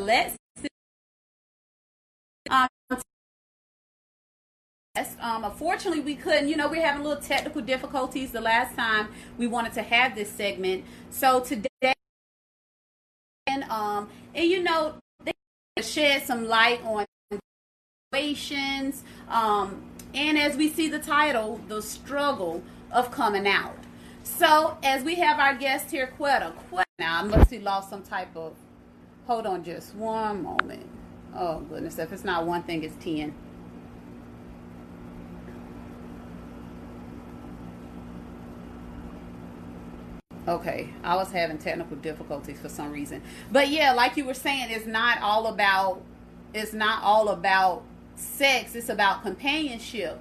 [0.00, 0.36] let's
[5.20, 6.48] um, unfortunately, we couldn't.
[6.48, 9.08] You know, we're having a little technical difficulties the last time
[9.38, 10.84] we wanted to have this segment.
[11.10, 11.92] So today,
[13.46, 14.94] and um, and you know,
[15.24, 15.32] they
[15.82, 17.06] shed some light on
[18.12, 19.04] situations.
[19.28, 19.82] Um,
[20.14, 23.76] and as we see the title, the struggle of coming out.
[24.24, 26.52] So as we have our guest here, Quetta.
[26.70, 26.84] Quetta.
[26.98, 28.54] Now I must have lost some type of.
[29.30, 30.84] Hold on, just one moment.
[31.36, 33.32] Oh goodness, if it's not one thing, it's ten.
[40.48, 43.22] Okay, I was having technical difficulties for some reason.
[43.52, 46.02] But yeah, like you were saying, it's not all about
[46.52, 47.84] it's not all about
[48.16, 50.18] sex, it's about companionship.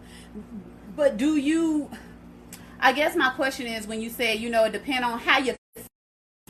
[0.95, 1.89] But do you
[2.79, 5.55] I guess my question is when you say, you know, it depends on how you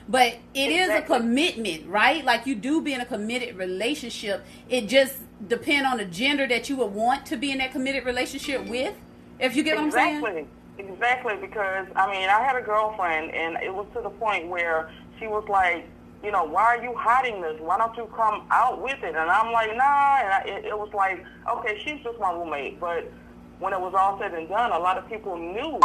[0.10, 0.76] but it exactly.
[0.76, 2.26] is a commitment, right?
[2.26, 4.44] Like you do be in a committed relationship.
[4.68, 8.06] It just depend on the gender that you would want to be in that committed
[8.06, 8.96] relationship with.
[9.40, 10.22] If you get exactly.
[10.22, 10.48] what I'm saying.
[10.78, 11.36] Exactly, Exactly.
[11.48, 15.28] because I mean, I had a girlfriend, and it was to the point where she
[15.28, 15.86] was like,
[16.24, 17.60] you know, why are you hiding this?
[17.60, 19.16] Why don't you come out with it?
[19.16, 20.18] And I'm like, nah.
[20.18, 22.80] And I, it, it was like, okay, she's just my roommate.
[22.80, 23.12] But
[23.60, 25.80] when it was all said and done, a lot of people knew.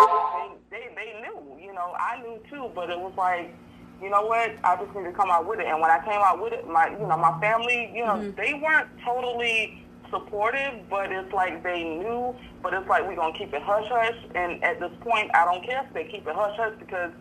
[0.70, 1.60] They, they, they knew.
[1.60, 2.70] You know, I knew too.
[2.74, 3.54] But it was like,
[4.02, 4.52] you know what?
[4.64, 5.66] I just need to come out with it.
[5.66, 8.36] And when I came out with it, my, you know, my family, you know, mm-hmm.
[8.36, 13.52] they weren't totally supportive, but it's like they knew, but it's like we're gonna keep
[13.52, 14.16] it hush hush.
[14.34, 17.12] And at this point, I don't care if they keep it hush hush because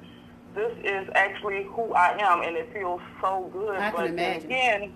[0.55, 3.77] this is actually who I am, and it feels so good.
[3.77, 4.93] I but again,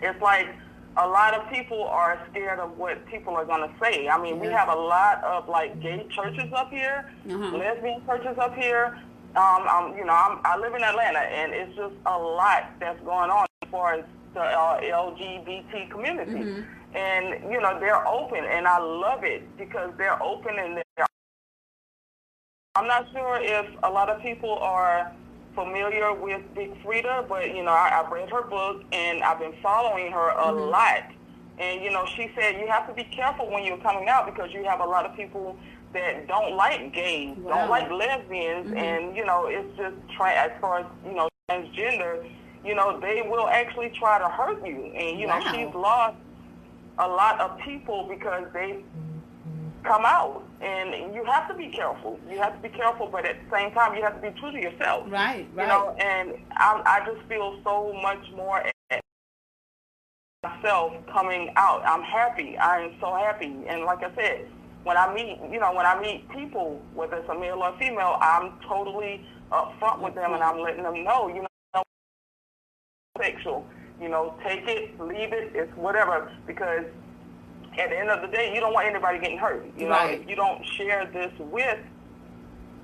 [0.00, 0.48] it's like
[0.96, 4.08] a lot of people are scared of what people are going to say.
[4.08, 4.46] I mean, mm-hmm.
[4.46, 7.56] we have a lot of like gay churches up here, mm-hmm.
[7.56, 8.98] lesbian churches up here.
[9.38, 13.00] Um, I'm, you know, I'm, I live in Atlanta, and it's just a lot that's
[13.04, 16.32] going on as far as the uh, LGBT community.
[16.32, 21.06] Mm-hmm and you know they're open, and I love it because they're open and they're.
[22.74, 25.12] I'm not sure if a lot of people are
[25.54, 29.54] familiar with Big Freedia, but you know I, have read her book and I've been
[29.62, 30.70] following her a mm-hmm.
[30.70, 31.12] lot.
[31.58, 34.52] And you know she said you have to be careful when you're coming out because
[34.52, 35.58] you have a lot of people
[35.92, 37.54] that don't like gays, wow.
[37.56, 38.76] don't like lesbians, mm-hmm.
[38.76, 42.30] and you know it's just tra- as far as you know transgender.
[42.64, 45.38] You know they will actually try to hurt you, and you wow.
[45.38, 46.16] know she's lost
[46.98, 48.82] a lot of people because they
[49.84, 53.36] come out and you have to be careful you have to be careful but at
[53.44, 56.34] the same time you have to be true to yourself right right you know and
[56.56, 58.64] i, I just feel so much more
[60.42, 64.48] myself coming out i'm happy i am so happy and like i said
[64.84, 68.16] when i meet you know when i meet people whether it's a male or female
[68.20, 71.82] i'm totally upfront with them and i'm letting them know you know
[73.20, 73.66] sexual
[74.00, 76.84] you know, take it, leave it, it's whatever, because
[77.78, 79.66] at the end of the day, you don't want anybody getting hurt.
[79.76, 80.16] You right.
[80.16, 81.78] know, if you don't share this with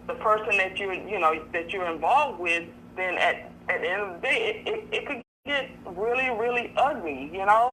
[0.07, 2.65] the person that you you know that you're involved with,
[2.97, 6.73] then at at the end of the day, it, it, it could get really really
[6.77, 7.31] ugly.
[7.33, 7.71] You know.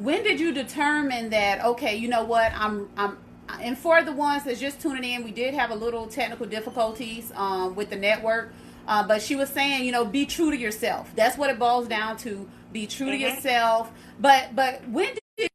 [0.00, 1.62] When did you determine that?
[1.62, 2.52] Okay, you know what?
[2.54, 3.18] I'm I'm
[3.60, 7.30] and for the ones that's just tuning in, we did have a little technical difficulties
[7.34, 8.54] um, with the network.
[8.88, 11.12] Uh, but she was saying, you know, be true to yourself.
[11.14, 12.48] That's what it boils down to.
[12.72, 13.22] Be true mm-hmm.
[13.22, 13.92] to yourself.
[14.18, 15.50] But but when did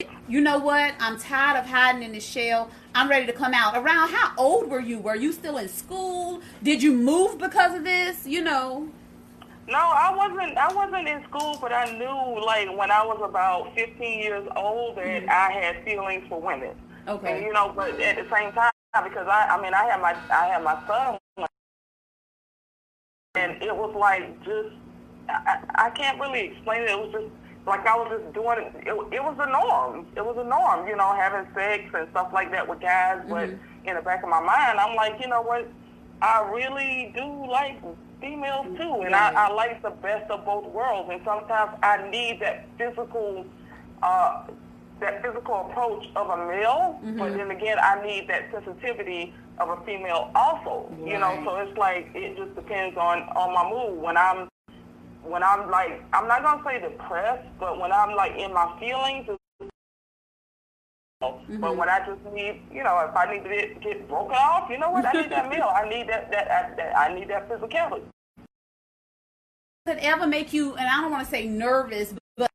[0.00, 0.94] you you know what?
[0.98, 2.70] I'm tired of hiding in the shell.
[2.94, 3.76] I'm ready to come out.
[3.76, 4.98] Around how old were you?
[4.98, 6.40] Were you still in school?
[6.62, 8.26] Did you move because of this?
[8.26, 8.88] You know.
[9.68, 10.58] No, I wasn't.
[10.58, 14.96] I wasn't in school, but I knew, like, when I was about 15 years old,
[14.96, 15.30] that mm-hmm.
[15.30, 16.76] I had feelings for women.
[17.06, 17.36] Okay.
[17.36, 18.72] And, you know, but at the same time,
[19.04, 21.18] because I, I mean, I had my, I had my son
[23.34, 24.74] and it was like just
[25.28, 26.90] I, I can't really explain it.
[26.90, 27.32] It was just
[27.66, 28.86] like I was just doing it.
[28.86, 30.06] It, was a norm.
[30.16, 33.20] It was a norm, you know, having sex and stuff like that with guys.
[33.20, 33.30] Mm-hmm.
[33.30, 33.48] But
[33.88, 35.68] in the back of my mind, I'm like, you know what?
[36.20, 37.80] I really do like
[38.22, 41.10] females too, and I, I like the best of both worlds.
[41.12, 43.44] And sometimes I need that physical,
[44.02, 44.44] uh,
[45.00, 46.98] that physical approach of a male.
[47.04, 47.18] Mm-hmm.
[47.18, 50.88] But then again, I need that sensitivity of a female also.
[50.90, 51.12] Right.
[51.12, 54.00] You know, so it's like it just depends on on my mood.
[54.00, 54.48] When I'm
[55.22, 59.28] when I'm like I'm not gonna say depressed, but when I'm like in my feelings.
[61.22, 61.60] Mm-hmm.
[61.60, 64.68] But when I just need, you know, if I need to get, get broken off,
[64.70, 65.04] you know what?
[65.06, 65.70] I need that meal.
[65.74, 68.02] I need that, that, that, that I need that physicality.
[69.86, 72.50] Could ever make you, and I don't want to say nervous, but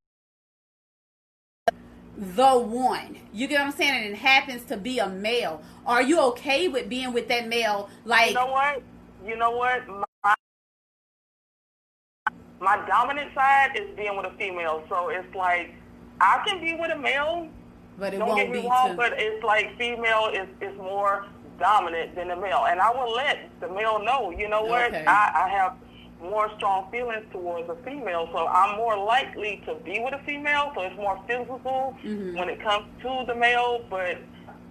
[2.18, 3.18] the one.
[3.34, 4.06] You get what I'm saying?
[4.06, 5.62] And it happens to be a male.
[5.86, 7.90] Are you okay with being with that male?
[8.06, 8.82] Like, you know what?
[9.26, 9.88] You know what?
[10.24, 10.36] My
[12.60, 14.84] my dominant side is being with a female.
[14.90, 15.74] So it's like
[16.22, 17.50] I can be with a male.
[17.98, 20.76] But it don't won't get me be wrong, to- but it's like female is, is
[20.78, 21.26] more
[21.60, 22.66] dominant than the male.
[22.70, 25.06] And I will let the male know, you know what, Okay.
[25.08, 25.74] I, I have
[26.22, 30.72] more strong feelings towards a female, so I'm more likely to be with a female,
[30.76, 32.38] so it's more physical Mm-hmm.
[32.38, 34.18] when it comes to the male, but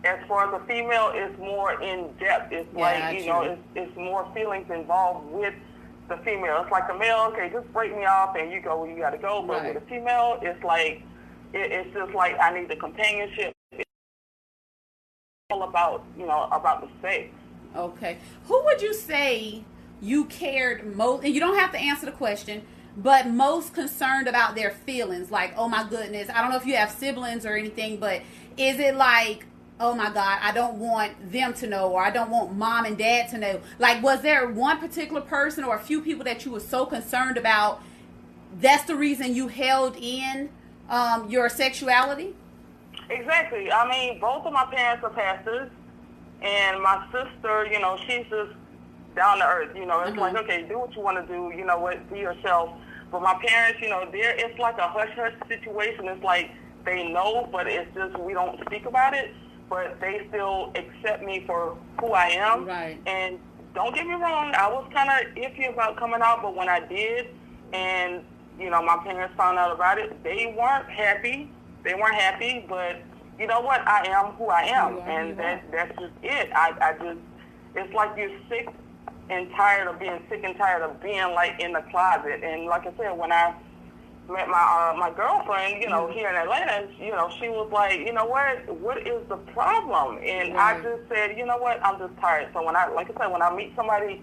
[0.05, 2.53] as far as a female, it's more in depth.
[2.53, 5.55] It's Yeah, like, you know, it's, it's more feelings involved with
[6.09, 6.63] the female.
[6.63, 9.11] It's like the male, okay, just break me off and you go where you got
[9.11, 9.43] to go.
[9.43, 9.75] But Right.
[9.75, 11.03] with a female, it's like,
[11.53, 13.53] it, it's just like I need the companionship.
[13.73, 13.85] It's
[15.51, 17.29] all about, you know, about the sex.
[17.75, 18.19] Okay.
[18.47, 19.65] Who would you say
[20.01, 21.25] you cared most?
[21.25, 22.63] And you don't have to answer the question,
[22.97, 25.31] but most concerned about their feelings.
[25.31, 28.23] Like, oh my goodness, I don't know if you have siblings or anything, but
[28.57, 29.47] is it like,
[29.79, 32.97] oh my God, I don't want them to know, or I don't want mom and
[32.97, 33.61] dad to know?
[33.79, 37.37] Like, was there one particular person or a few people that you were so concerned
[37.37, 37.83] about?
[38.59, 40.49] That's the reason you held in
[40.89, 42.35] um, your sexuality?
[43.11, 43.71] Exactly.
[43.71, 45.71] I mean, both of my parents are pastors,
[46.43, 48.53] and my sister, you know, she's just
[49.15, 49.75] down to earth.
[49.77, 50.21] You know, it's Mhm.
[50.21, 51.53] like, okay, do what you want to do.
[51.57, 52.71] You know what, be yourself.
[53.11, 56.09] But my parents, you know, they're it's like a hush hush situation.
[56.09, 56.51] It's like
[56.85, 59.33] they know, but it's just we don't speak about it.
[59.69, 62.65] But they still accept me for who I am.
[62.67, 62.99] Right.
[63.07, 63.39] And
[63.75, 66.81] don't get me wrong, I was kind of iffy about coming out, but when I
[66.81, 67.29] did,
[67.73, 68.25] and
[68.59, 71.51] you know, my parents found out about it, they weren't happy.
[71.85, 73.03] They weren't happy, but
[73.39, 73.87] you know what?
[73.87, 76.51] I am who I am, who and that that's just it.
[76.55, 77.21] I I just
[77.75, 78.69] it's like you're sick
[79.29, 82.43] and tired of being sick and tired of being like in the closet.
[82.43, 83.55] And like I said, when I
[84.29, 88.01] met my uh, my girlfriend, you know, here in Atlanta, you know, she was like,
[88.01, 90.19] you know what, what is the problem?
[90.25, 92.49] And I just said, you know what, I'm just tired.
[92.53, 94.23] So when I, like I said, when I meet somebody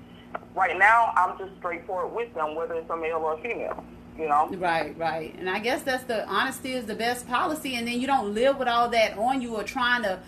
[0.56, 3.84] right now, I'm just straightforward with them, whether it's a male or a female.
[4.18, 5.36] You know, Right, right.
[5.40, 8.60] And I guess that's the honesty is the best policy and then you don't live
[8.60, 10.20] with all that on you or trying to.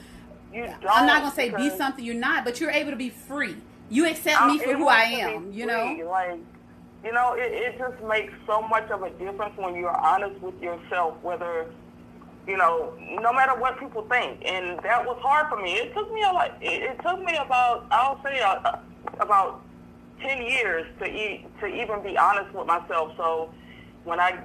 [0.89, 3.57] I'm not gonna say be something you're not, but you're able to be free.
[3.89, 5.97] You accept I'm me for who I am, you know?
[6.07, 6.39] Like,
[7.03, 10.59] you know, it, it just makes so much of a difference when you're honest with
[10.61, 11.67] yourself, whether,
[12.47, 14.41] you know, no matter what people think.
[14.45, 15.73] And that was hard for me.
[15.73, 18.77] It took me a like, it, it took me about, I'll say, uh,
[19.19, 19.61] about
[20.21, 23.11] 10 years to, e- to even be honest with myself.
[23.17, 23.51] So
[24.05, 24.39] when I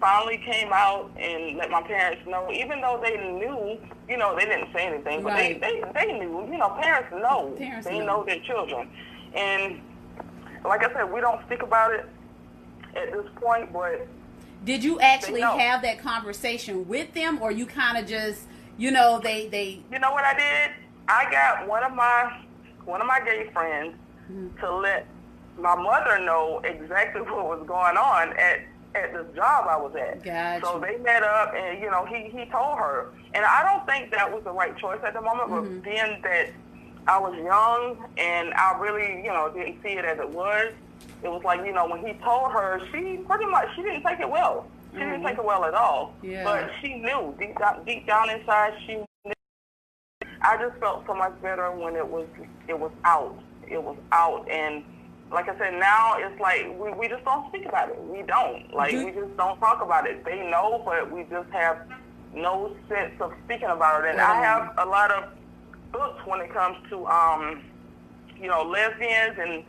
[0.00, 3.78] finally came out and let my parents know, even though they knew,
[4.08, 5.60] you know, they didn't say anything, but Right.
[5.60, 7.54] they, they, they knew, you know, parents know.
[7.58, 8.06] Parents they know.
[8.06, 8.88] know their children.
[9.34, 9.80] And
[10.64, 12.06] like I said, we don't speak about it
[12.96, 14.06] at this point, but
[14.64, 18.42] Did you actually have that conversation with them or you kind of just,
[18.78, 20.70] you know, they they you know what I did?
[21.08, 22.40] I got one of my
[22.84, 23.94] one of my gay friends
[24.30, 24.58] mm-hmm.
[24.60, 25.06] to let
[25.58, 28.60] my mother know exactly what was going on at
[28.94, 30.22] at this job I was at.
[30.24, 30.64] Gotcha.
[30.66, 34.10] So they met up, and you know he he told her, and I don't think
[34.12, 36.50] that was the right choice at the moment, but being that
[37.06, 40.72] I was young and I really you know didn't see it as it was,
[41.22, 44.20] it was like you know when he told her, she pretty much she didn't take
[44.20, 44.66] it well.
[44.92, 45.28] She didn't Mhm.
[45.28, 46.14] take it well at all.
[46.20, 46.42] Yeah.
[46.42, 49.32] But she knew deep down, deep down inside she knew
[50.42, 52.26] I just felt so much better when it was
[52.66, 53.38] it was out.
[53.68, 54.82] It was out and
[55.32, 58.02] like I said, now it's like we, we just don't speak about it.
[58.04, 58.72] We don't.
[58.74, 60.24] Like Do- we just don't talk about it.
[60.24, 61.78] They know but we just have
[62.34, 64.10] no sense of speaking about it.
[64.10, 65.24] And I have a lot of
[65.92, 67.62] books when it comes to um
[68.40, 69.62] you know, lesbians and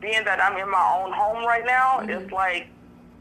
[0.00, 2.10] being that I'm in my own home right now, Mm-hmm.
[2.10, 2.66] it's like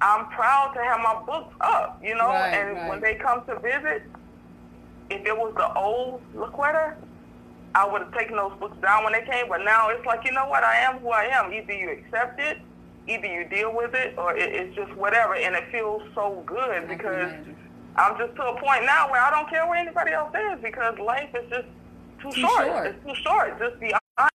[0.01, 2.89] I'm proud to have my books up, you know, Right, and right.
[2.89, 4.03] when they come to visit,
[5.09, 6.95] if it was the old Laquetta,
[7.75, 9.49] I would have taken those books down when they came.
[9.49, 10.63] But now it's like, you know what?
[10.63, 11.51] I am who I am.
[11.53, 12.57] Either you accept it,
[13.07, 15.35] either you deal with it, or it, it's just whatever.
[15.35, 17.31] And it feels so good because.
[17.95, 20.97] I'm just to a point now where I don't care where anybody else is because
[20.97, 21.67] life is just
[22.23, 22.65] too, Too short.
[22.65, 22.87] short.
[22.87, 23.59] It's too short.
[23.59, 24.33] Just be honest.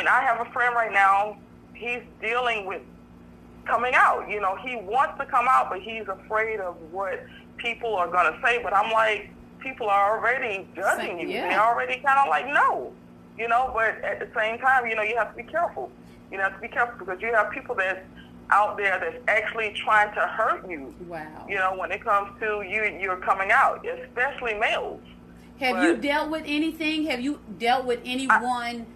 [0.00, 1.38] And I have a friend right now.
[1.72, 2.82] He's dealing with
[3.64, 4.28] coming out.
[4.28, 7.24] You know, he wants to come out, but he's afraid of what
[7.58, 8.60] people are going to say.
[8.60, 9.30] But I'm like,
[9.66, 11.28] people are already judging you.
[11.28, 11.48] Yeah.
[11.48, 12.92] They're already kind of like, no.
[13.36, 15.90] You know, but at the same time, you know, you have to be careful.
[16.30, 18.00] You have to be careful because you have people that's
[18.50, 20.94] out there that's actually trying to hurt you.
[21.08, 21.26] wow.
[21.48, 25.00] You know, when it comes to you, you're coming out, especially males.
[25.58, 27.06] Have you dealt with anything?
[27.06, 28.86] Have you dealt with anyone,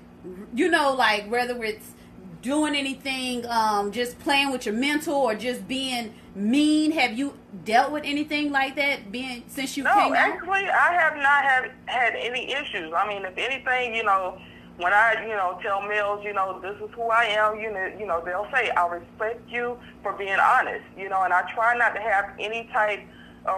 [0.55, 1.93] you know, like whether it's
[2.43, 6.93] doing anything, um, just playing with your mental or just being mean?
[6.93, 10.17] Have you dealt with anything like that being since you No, came out?
[10.17, 12.93] actually, I have not had had any issues.
[12.97, 14.39] I mean, if anything, you know,
[14.79, 17.93] when I, you know, tell males, you know, this is who I am, you know,
[17.99, 21.77] you know, they'll say, I respect you for being honest, you know, and I try
[21.77, 23.01] not to have any type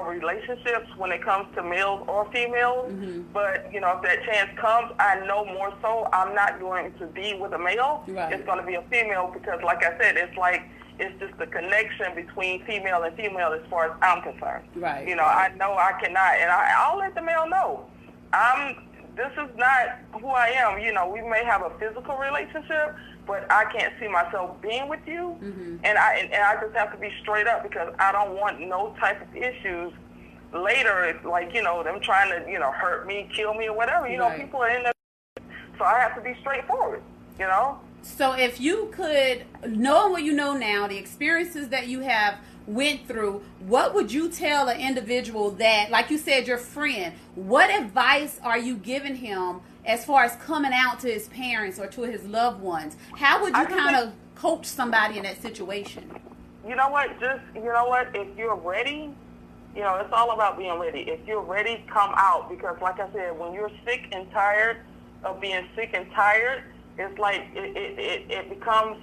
[0.00, 2.92] relationships when it comes to males or females.
[2.92, 3.32] Mm-hmm.
[3.32, 7.06] But, you know, if that chance comes, I know more so I'm not going to
[7.06, 8.04] be with a male.
[8.08, 8.32] Right.
[8.32, 10.62] It's going to be a female because, like I said, it's like,
[10.98, 14.64] it's just the connection between female and female as far as I'm concerned.
[14.74, 15.08] Right.
[15.08, 17.86] You know, I know I cannot, and I, I'll let the male know.
[18.32, 18.76] I'm
[19.16, 20.80] this is not who I am.
[20.80, 25.00] You know, we may have a physical relationship, but I can't see myself being with
[25.06, 25.36] you.
[25.42, 25.76] Mm-hmm.
[25.84, 28.60] And I and, and I just have to be straight up because I don't want
[28.60, 29.92] no type of issues
[30.52, 31.20] later.
[31.24, 34.08] Like you know, them trying to you know hurt me, kill me, or whatever.
[34.08, 34.38] You right.
[34.38, 34.92] know, people are in there,
[35.78, 37.02] so I have to be straightforward.
[37.38, 37.80] You know.
[38.02, 43.06] So if you could, knowing what you know now, the experiences that you have went
[43.06, 48.40] through, what would you tell an individual that, like you said, your friend, what advice
[48.42, 52.24] are you giving him as far as coming out to his parents or to his
[52.24, 52.96] loved ones?
[53.16, 56.10] How would you kind of coach somebody in that situation?
[56.66, 57.18] You know what?
[57.18, 58.14] Just, you know what?
[58.14, 59.12] If you're ready,
[59.74, 61.00] you know, it's all about being ready.
[61.00, 64.78] If you're ready, come out because, like I said, when you're sick and tired
[65.24, 66.62] of being sick and tired,
[66.98, 68.98] it's like it, it, it, it becomes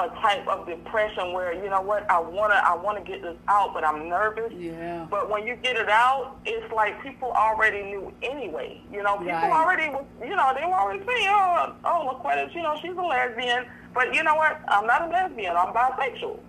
[0.00, 3.72] a type of depression where you know what I wanna I wanna get this out,
[3.72, 4.52] but I'm nervous.
[4.52, 5.06] Yeah.
[5.08, 8.80] But when you get it out, it's like people already knew anyway.
[8.90, 9.52] You know, people right.
[9.52, 13.02] already was you know they were already saying, oh, oh, LaQuetta, you know, she's a
[13.02, 13.66] lesbian.
[13.94, 14.60] But you know what?
[14.68, 15.56] I'm not a lesbian.
[15.56, 16.40] I'm bisexual.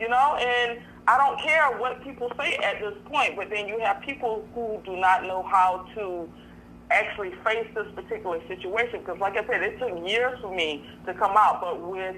[0.00, 3.36] You know, and I don't care what people say at this point.
[3.36, 6.28] But then you have people who do not know how to
[6.90, 11.14] actually face this particular situation because like I said, it took years for me to
[11.14, 12.16] come out, but with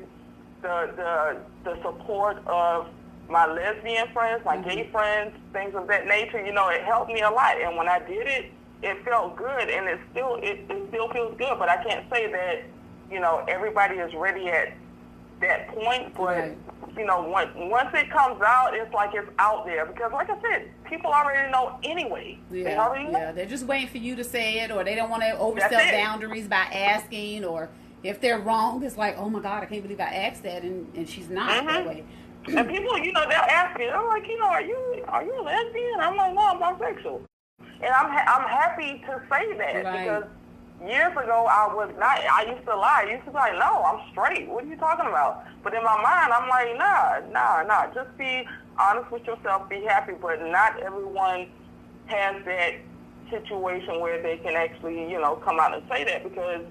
[0.67, 2.89] the the the support of
[3.29, 4.69] my lesbian friends, my mm-hmm.
[4.69, 6.45] gay friends, things of that nature.
[6.45, 7.61] You know, it helped me a lot.
[7.61, 11.37] And when I did it, it felt good, and it still it, it still feels
[11.39, 11.59] good.
[11.59, 12.65] But I can't say that
[13.11, 14.75] you know everybody is ready at
[15.41, 16.15] that point.
[16.15, 16.59] But right.
[16.97, 20.41] you know, once once it comes out, it's like it's out there because, like I
[20.41, 22.39] said, people already know anyway.
[22.51, 23.19] Yeah, they already know.
[23.19, 23.33] yeah.
[23.33, 26.49] They're just waiting for you to say it, or they don't want to overstep boundaries
[26.49, 27.71] by asking or
[28.09, 30.87] if they're wrong, it's like, oh my God, I can't believe I asked that, and,
[30.95, 31.67] and she's not mm-hmm.
[31.67, 32.05] that way.
[32.49, 35.41] and people, you know, they'll ask me, I'm like, you know, are you are you
[35.41, 36.01] a lesbian?
[36.01, 37.21] I'm like, no, I'm bisexual,
[37.61, 40.05] and I'm ha- I'm happy to say that right.
[40.05, 40.25] because
[40.85, 42.19] years ago I was not.
[42.19, 43.05] I used to lie.
[43.07, 44.49] I used to be like, no, I'm straight.
[44.49, 45.45] What are you talking about?
[45.63, 47.93] But in my mind, I'm like, nah, nah, nah.
[47.95, 48.47] Just be
[48.79, 49.69] honest with yourself.
[49.69, 50.13] Be happy.
[50.21, 51.49] But not everyone
[52.07, 52.75] has that
[53.31, 56.65] situation where they can actually, you know, come out and say that because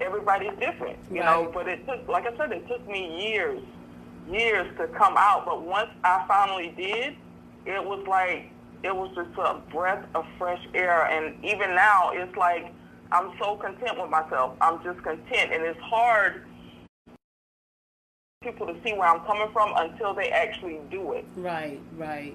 [0.00, 1.26] everybody's different, you right.
[1.26, 1.50] know.
[1.52, 3.62] But it took, like I said, it took me years,
[4.30, 5.44] years to come out.
[5.46, 7.16] But once I finally did,
[7.66, 8.50] it was like
[8.82, 11.06] it was just a breath of fresh air.
[11.06, 12.72] And even now, it's like
[13.12, 14.56] I'm so content with myself.
[14.60, 16.44] I'm just content, and it's hard
[18.42, 21.26] people to see where I'm coming from until they actually do it.
[21.36, 22.34] Right, right.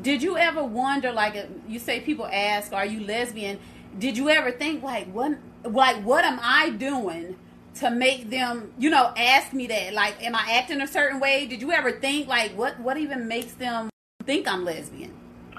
[0.00, 3.58] Did you ever wonder, like uh, you say, people ask, "Are you lesbian?"
[3.98, 7.36] Did you ever think, like, what like what am I doing
[7.76, 9.94] to make them, you know, ask me that?
[9.94, 11.46] Like, am I acting a certain way?
[11.46, 13.90] Did you ever think like what what even makes them
[14.24, 15.12] think I'm lesbian?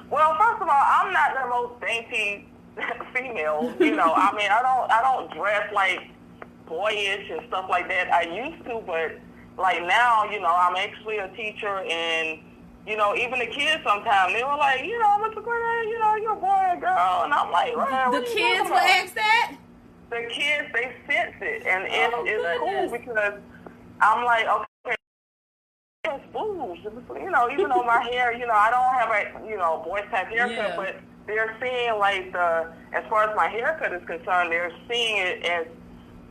[0.10, 2.48] Well, first of all, I'm not the most dainty
[3.14, 3.74] female.
[3.80, 6.00] You know, I mean, I don't I don't dress like
[6.68, 8.12] boyish and stuff like that.
[8.12, 9.20] I used to, but
[9.58, 12.40] like now, you know, I'm actually a teacher and
[12.88, 15.44] you know, even the kids sometimes they were like, you know, Mr.
[15.44, 19.16] Grenade, you know, you're a boy or girl, and I'm like, the kids will ask
[19.16, 19.58] that
[20.10, 23.34] the kids they sense it, and it's, oh, it's cool because
[24.02, 24.96] I'm like, okay,
[26.06, 26.78] it's fools,
[27.16, 27.50] you know.
[27.50, 30.56] Even though my hair, you know, I don't have a you know boy type haircut,
[30.56, 30.76] yeah.
[30.76, 30.96] but
[31.28, 35.68] they're seeing like the as far as my haircut is concerned, they're seeing it as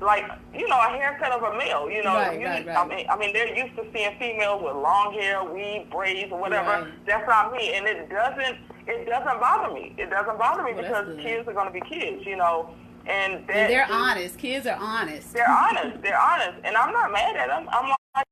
[0.00, 1.90] like you know a haircut of a male.
[1.90, 2.76] You know, right, you, right, right.
[2.76, 6.40] I mean, I mean they're used to seeing females with long hair, weave, braids, or
[6.40, 6.90] whatever.
[7.06, 9.94] That's not me, and it doesn't it doesn't bother me.
[9.96, 12.26] It doesn't bother me well, because kids are going to be kids.
[12.26, 12.74] You know,
[13.06, 14.38] and, and they're honest.
[14.38, 15.32] Kids are honest.
[15.32, 16.02] They're honest.
[16.02, 17.68] They're honest, and I'm not mad at them.
[17.70, 18.26] I'm like,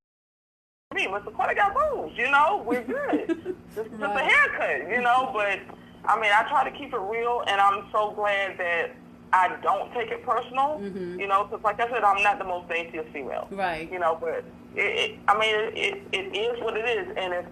[0.95, 1.35] me, Mr.
[1.35, 2.16] Carter got moves.
[2.16, 3.28] You know, we're good.
[3.75, 4.90] just, just a haircut.
[4.90, 5.61] You know, but
[6.04, 8.90] I mean, I try to keep it real, and I'm so glad that
[9.32, 10.78] I don't take it personal.
[10.78, 11.20] Mm-hmm.
[11.20, 13.48] You know, because like I said, I'm not the most daintiest female.
[13.50, 13.90] Right.
[13.90, 17.46] You know, but it, it I mean, it, it is what it is, and if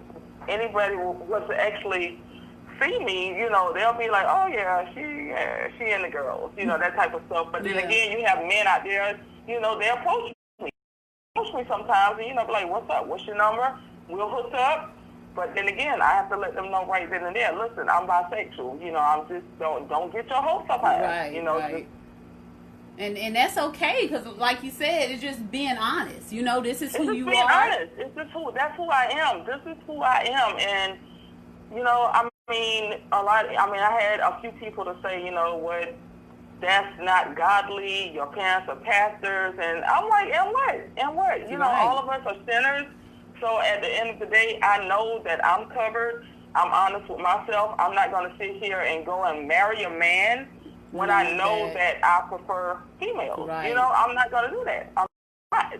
[0.47, 2.19] anybody was to actually
[2.81, 6.51] see me, you know, they'll be like, oh yeah, she, yeah, she and the girls,
[6.57, 7.47] you know, that type of stuff.
[7.51, 7.85] But then yeah.
[7.85, 10.69] again, you have men out there, you know, they approach me,
[11.35, 13.07] approach me sometimes, and you know, be like, what's up?
[13.07, 13.77] What's your number?
[14.09, 14.95] We'll hook up.
[15.35, 17.53] But then again, I have to let them know right then and there.
[17.57, 18.83] Listen, I'm bisexual.
[18.83, 21.01] You know, I'm just don't don't get your hopes up high.
[21.01, 21.87] Right, you know, right.
[22.97, 26.31] And and that's okay because, like you said, it's just being honest.
[26.33, 27.51] You know, this is who you being are.
[27.71, 27.93] honest.
[27.97, 28.51] It's just who.
[28.53, 29.45] That's who I am.
[29.45, 30.59] This is who I am.
[30.59, 30.99] And
[31.73, 33.45] you know, I mean, a lot.
[33.47, 35.95] I mean, I had a few people to say, you know, what
[36.59, 38.11] that's not godly.
[38.13, 40.75] Your parents are pastors, and I'm like, and what?
[40.97, 41.49] And what?
[41.49, 41.87] You know, Right.
[41.87, 42.85] all of us are sinners.
[43.41, 46.25] So at the end of the day, I know that I'm covered.
[46.53, 47.75] I'm honest with myself.
[47.79, 50.47] I'm not going to sit here and go and marry a man
[50.91, 52.01] when I know that.
[52.01, 53.49] that I prefer females.
[53.49, 53.69] Right.
[53.69, 54.91] You know, I'm not going to do that.
[54.95, 55.07] I'm
[55.51, 55.73] not.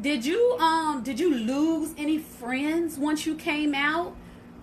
[0.00, 4.14] Did you um did you lose any friends once you came out?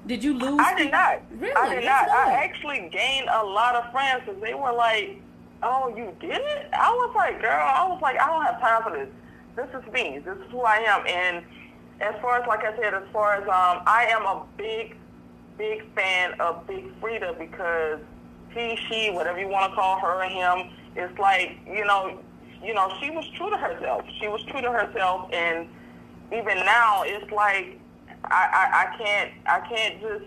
[0.07, 0.61] Did you lose?
[0.61, 1.21] I did not.
[1.31, 1.53] Really?
[1.53, 2.09] I did not.
[2.09, 5.21] I actually gained a lot of friends because they were like,
[5.61, 8.83] "Oh, you did it?" I was like, "Girl," I was like, "I don't have time
[8.83, 9.09] for this.
[9.57, 10.19] This is me.
[10.19, 11.45] This is who I am." And
[12.01, 14.95] as far as, like I said, as far as um, I am a big,
[15.57, 17.99] big fan of Big Freedia because
[18.53, 22.19] he, she, whatever you want to call her and him, it's like you know,
[22.63, 24.03] you know, she was true to herself.
[24.19, 25.67] She was true to herself, and
[26.33, 27.79] even now, it's like
[28.25, 30.25] I, I, I can't I can't just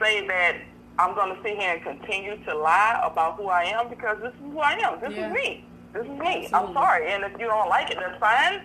[0.00, 0.56] say that
[0.98, 4.32] I'm going to sit here and continue to lie about who I am because this
[4.32, 5.00] is who I am.
[5.00, 5.28] This Yeah.
[5.28, 5.64] is me.
[5.92, 6.16] This is me.
[6.18, 6.48] Absolutely.
[6.52, 8.60] I'm sorry, and if you don't like it, that's fine.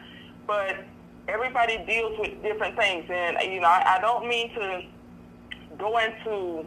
[0.48, 0.86] But
[1.32, 4.84] everybody deals with different things, and you know I, I don't mean to
[5.78, 6.66] go into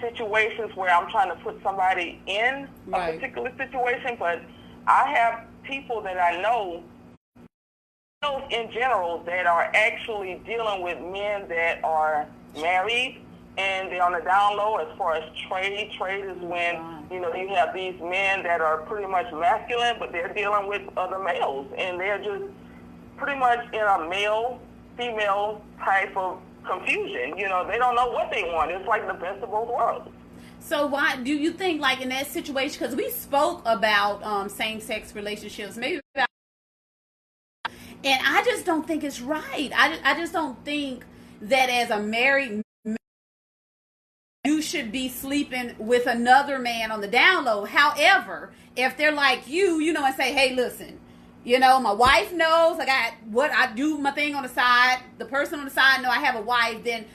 [0.00, 3.10] situations where I'm trying to put somebody in Right.
[3.10, 4.40] a particular situation, but
[4.86, 6.82] I have people that I know
[8.50, 12.26] in general that are actually dealing with men that are
[12.60, 13.22] married
[13.58, 15.90] and they're on the down low as far as trade.
[15.98, 17.02] Trade is when, Wow.
[17.10, 20.82] you know, you have these men that are pretty much masculine, but they're dealing with
[20.96, 22.44] other males and they're just
[23.20, 24.58] pretty much in a male,
[24.96, 27.36] female type of confusion.
[27.36, 28.70] You know, they don't know what they want.
[28.70, 30.08] It's like the best of both worlds.
[30.58, 32.78] So why do you think like in that situation?
[32.78, 36.28] Because we spoke about um, same-sex relationships, maybe about,
[38.02, 39.70] and I just don't think it's right.
[39.76, 41.04] I just, I just don't think
[41.42, 42.96] that as a married man,
[44.44, 47.64] you should be sleeping with another man on the down low.
[47.64, 51.00] However, if they're like you, you know, and say, hey, listen.
[51.42, 54.98] You know, my wife knows I got what I do my thing on the side.
[55.18, 56.84] The person on the side know I have a wife.
[56.84, 57.06] Then,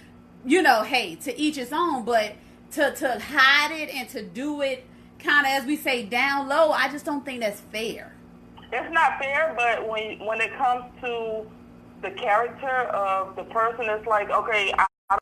[0.46, 2.06] you know, hey, to each his own.
[2.06, 2.34] But
[2.72, 4.86] to to hide it and to do it
[5.20, 8.14] kind of as we say down low, I just don't think that's fair.
[8.74, 11.46] It's not fair, but when when it comes to
[12.02, 15.18] the character of the person, it's like okay, I, I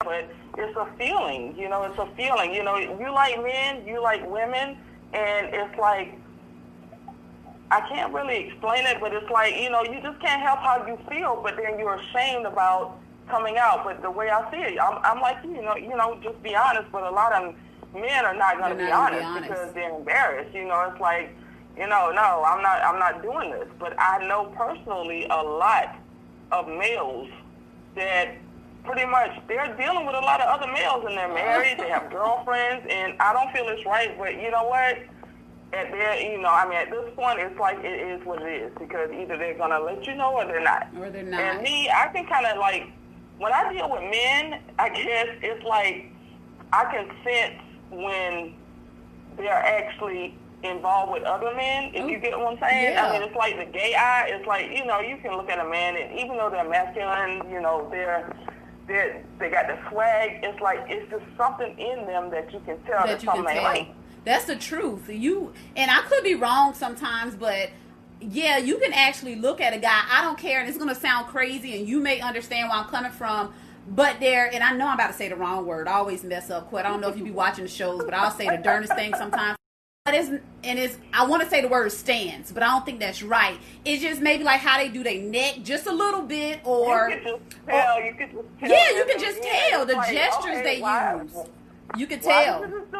[0.00, 2.52] but it's a feeling, you know, it's a feeling.
[2.52, 4.76] You know, you like men, you like women,
[5.12, 6.18] and it's like
[7.70, 10.86] I can't really explain it, but it's like you know, you just can't help how
[10.86, 12.98] you feel, but then you're ashamed about
[13.28, 13.84] coming out.
[13.84, 16.54] But the way I see it, I'm, I'm like you, know, you know, just be
[16.54, 16.90] honest.
[16.92, 17.54] But a lot of
[17.94, 19.48] men are not going to be, honest be honest.
[19.48, 20.54] because they're embarrassed.
[20.54, 21.34] You know, it's like,
[21.76, 23.68] you know, no, I'm not, I'm not doing this.
[23.78, 25.96] But I know personally a lot
[26.52, 27.28] of males
[27.96, 28.34] that
[28.84, 32.08] pretty much they're dealing with a lot of other males and they're married, they have
[32.12, 34.16] girlfriends, and I don't feel it's right.
[34.16, 34.98] But you know what?
[35.76, 38.62] At their, you know, I mean, at this point, it's like it is what it
[38.62, 40.88] is because either they're gonna let you know or they're not.
[40.98, 41.40] Or they're not.
[41.40, 42.88] And me, I can kind of like
[43.38, 46.10] when I deal with men, I guess it's like
[46.72, 48.54] I can sense when
[49.36, 51.90] they're actually involved with other men.
[51.94, 53.06] If you oh, get what I'm saying, yeah.
[53.06, 54.28] I mean, it's like the gay eye.
[54.28, 57.50] It's like you know, you can look at a man, and even though they're masculine,
[57.50, 58.34] you know, they're
[58.86, 60.40] they they got the swag.
[60.42, 63.64] It's like it's just something in them that you can tell that that something ain't
[63.64, 63.95] right.
[64.26, 65.08] That's the truth.
[65.08, 67.70] You and I could be wrong sometimes, but
[68.20, 70.02] yeah, you can actually look at a guy.
[70.10, 73.12] I don't care, and it's gonna sound crazy, and you may understand where I'm coming
[73.12, 73.54] from.
[73.88, 75.86] But there, and I know I'm about to say the wrong word.
[75.86, 76.68] I always mess up.
[76.70, 76.84] Quit.
[76.84, 79.14] I don't know if you be watching the shows, but I'll say the darndest thing
[79.14, 79.56] sometimes.
[80.04, 80.28] But it's
[80.64, 83.60] and it's I want to say the word stands, but I don't think that's right.
[83.84, 87.38] It's just maybe like how they do their neck just a little bit, or you
[87.68, 88.04] tell.
[88.04, 88.70] you can just tell.
[88.70, 91.46] yeah, you can just tell the like, gestures okay, they why- use.
[91.96, 92.60] You can tell.
[92.60, 92.98] you, just do,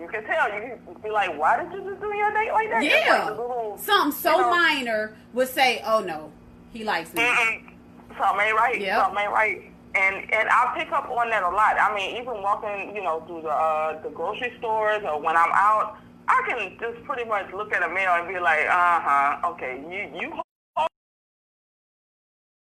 [0.00, 0.52] you can tell.
[0.52, 2.82] You can be like, why did you just do your date like that?
[2.82, 3.24] Yeah.
[3.24, 6.32] like little, Something so you know, minor would say, "Oh no,
[6.72, 7.72] he likes me." Mm-mm.
[8.18, 8.80] Something ain't right.
[8.80, 9.00] Yep.
[9.00, 9.72] Something ain't right.
[9.94, 11.78] And and I pick up on that a lot.
[11.80, 15.50] I mean, even walking, you know, through the uh, the grocery stores or when I'm
[15.52, 19.48] out, I can just pretty much look at a male and be like, uh huh,
[19.50, 20.40] okay, you you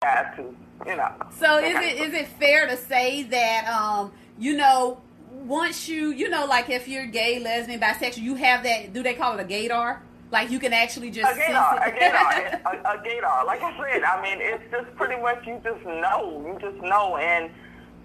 [0.02, 0.54] have to,
[0.86, 1.12] you know.
[1.38, 5.00] So is it is it fair to say that um you know
[5.46, 8.92] once you you know like if you're gay, lesbian, bisexual, you have that?
[8.92, 10.00] Do they call it a gaydar?
[10.30, 13.44] Like you can actually just A gaydar, a gaydar, a, a gaydar.
[13.44, 17.16] Like I said, I mean, it's just pretty much you just know, you just know.
[17.18, 17.50] And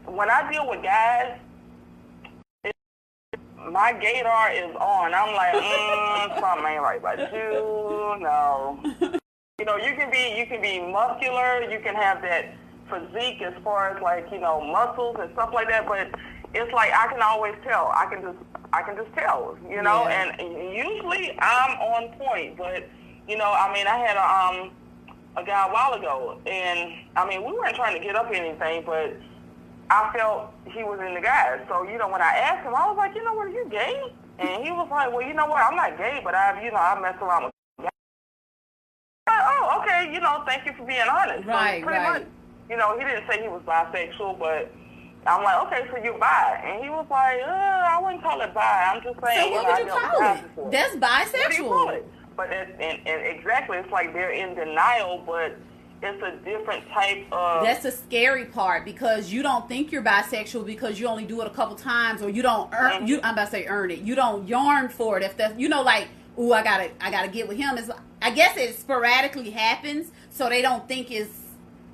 [0.06, 1.40] when I deal with guys,
[2.66, 2.76] it,
[3.72, 5.14] my gaydar is on.
[5.14, 8.18] I'm like, mm, something ain't right about you.
[8.20, 8.80] No.
[9.60, 11.64] You know, you can be you can be muscular.
[11.64, 12.54] You can have that
[12.90, 15.88] physique as far as like you know muscles and stuff like that.
[15.88, 16.12] But
[16.54, 17.92] it's like I can always tell.
[17.96, 18.38] I can just
[18.74, 19.58] I can just tell.
[19.70, 20.36] You know, yeah.
[20.40, 22.58] and usually I'm on point.
[22.58, 22.90] But
[23.28, 24.72] you know, I mean, I had a um
[25.38, 28.84] a guy a while ago, and I mean, we weren't trying to get up anything,
[28.86, 29.16] but
[29.90, 31.62] I felt he was in the guys.
[31.70, 33.68] So, you know, when I asked him, I was like, you know what, are you
[33.70, 34.02] gay?
[34.40, 36.78] And he was like, well, you know what, I'm not gay, but I, you know,
[36.78, 37.54] I mess around with
[39.28, 39.44] guys.
[39.48, 41.48] Oh, okay, you know, thank you for being honest.
[41.48, 42.22] Right, so pretty right.
[42.22, 42.28] Much,
[42.70, 44.72] you know, he didn't say he was bisexual, but
[45.26, 46.62] I'm like, okay, so you're bi.
[46.64, 48.92] And he was like, uh, I wouldn't call it bi.
[48.94, 49.54] I'm just saying.
[49.54, 50.44] So what would you call it?
[50.44, 50.72] Before.
[50.72, 51.34] That's bisexual.
[51.34, 52.12] What do you call it?
[52.38, 55.58] But it, and, and exactly, it's like they're in denial, but
[56.04, 57.64] it's a different type of.
[57.64, 61.48] That's the scary part because you don't think you're bisexual because you only do it
[61.48, 62.92] a couple times, or you don't earn.
[62.92, 63.08] Mm-hmm.
[63.08, 64.00] You I'm about to say earn it.
[64.00, 65.24] You don't yarn for it.
[65.24, 67.78] If that's you know like, ooh, I gotta I gotta get with him.
[67.78, 71.47] Is I guess it sporadically happens, so they don't think it's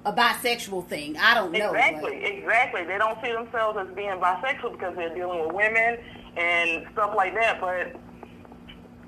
[0.06, 1.18] a bisexual thing.
[1.18, 1.74] I don't know.
[1.74, 2.32] Exactly, but.
[2.32, 2.84] exactly.
[2.84, 5.98] They don't see themselves as being bisexual because they're dealing with women
[6.36, 7.62] and stuff like that.
[7.62, 7.96] But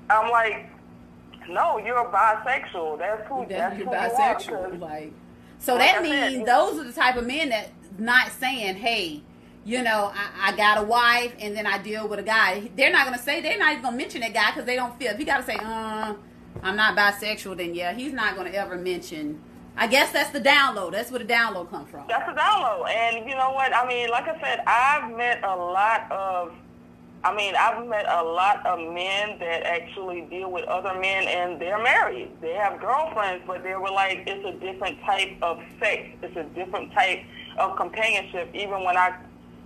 [0.08, 0.70] I'm like,
[1.48, 2.98] no, you're bisexual.
[2.98, 3.46] That's who.
[3.48, 4.48] That's you're who bisexual.
[4.48, 5.12] You are, like,
[5.58, 8.76] so like that I means said, those are the type of men that not saying,
[8.76, 9.22] "Hey,
[9.64, 12.92] you know, I, I, got a wife and then I deal with a guy." They're
[12.92, 13.40] not gonna say.
[13.40, 15.12] They're not even gonna mention that guy because they don't feel.
[15.12, 16.14] If you gotta say, "Uh,
[16.62, 19.40] I'm not bisexual," then yeah, he's not gonna ever mention.
[19.76, 20.90] I guess that's the down low.
[20.90, 22.04] That's where the down low comes from.
[22.08, 23.74] That's the down low, and you know what?
[23.74, 26.52] I mean, like I said, I've met a lot of
[27.26, 31.60] I mean, I've met a lot of men that actually deal with other men and
[31.60, 32.30] they're married.
[32.40, 36.02] They have girlfriends, but they were like, it's a different type of sex.
[36.22, 37.24] It's a different type
[37.58, 38.50] of companionship.
[38.54, 39.16] Even when I,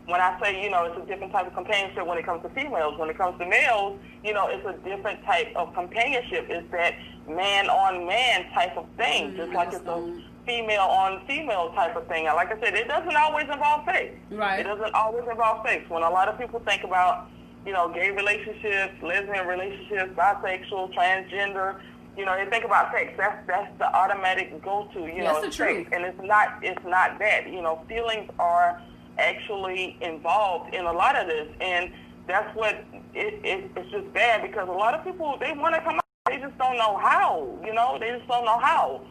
[0.07, 2.49] when I say, you know, it's a different type of companionship when it comes to
[2.51, 2.99] females.
[2.99, 6.46] When it comes to males, you know, it's a different type of companionship.
[6.49, 6.94] It's that
[7.34, 9.36] man on man type of thing, mm-hmm.
[9.36, 12.24] just like it's a female on female type of thing.
[12.26, 14.14] Like I said, it doesn't always involve sex.
[14.30, 14.60] Right.
[14.60, 15.88] It doesn't always involve sex.
[15.88, 17.28] When a lot of people think about
[17.66, 21.80] you know, gay relationships, lesbian relationships, bisexual, transgender.
[22.16, 23.12] You know, they think about sex.
[23.16, 25.00] That's that's the automatic go-to.
[25.00, 25.86] You that's know, the sex, truth.
[25.92, 27.50] and it's not it's not that.
[27.50, 28.80] You know, feelings are
[29.18, 31.92] actually involved in a lot of this, and
[32.26, 32.74] that's what
[33.14, 36.04] it, it it's just bad because a lot of people they want to come out,
[36.30, 37.58] they just don't know how.
[37.64, 39.02] You know, they just don't know how.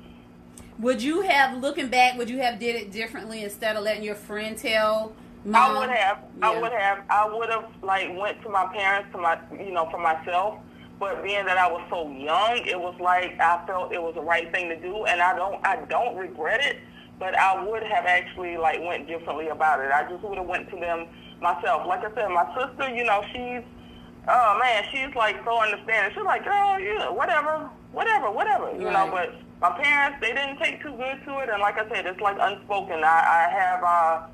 [0.80, 2.18] Would you have looking back?
[2.18, 5.14] Would you have did it differently instead of letting your friend tell?
[5.44, 6.20] Mom, I would have.
[6.40, 6.50] Yeah.
[6.50, 7.00] I would have.
[7.10, 10.60] I would have like went to my parents to my you know for myself.
[10.98, 14.22] But being that I was so young, it was like I felt it was the
[14.22, 15.66] right thing to do, and I don't.
[15.66, 16.78] I don't regret it.
[17.20, 19.92] But I would have actually like went differently about it.
[19.92, 21.08] I just would have went to them
[21.42, 21.86] myself.
[21.86, 23.64] Like I said, my sister, you know, she's
[24.30, 26.12] oh man, she's like so understanding.
[26.16, 28.94] She's like, girl, yeah, whatever, whatever, whatever, you right.
[28.94, 29.12] know.
[29.12, 32.22] But my parents, they didn't take too good to it, and like I said, it's
[32.22, 33.04] like unspoken.
[33.04, 33.84] I, I have.
[33.84, 34.28] uh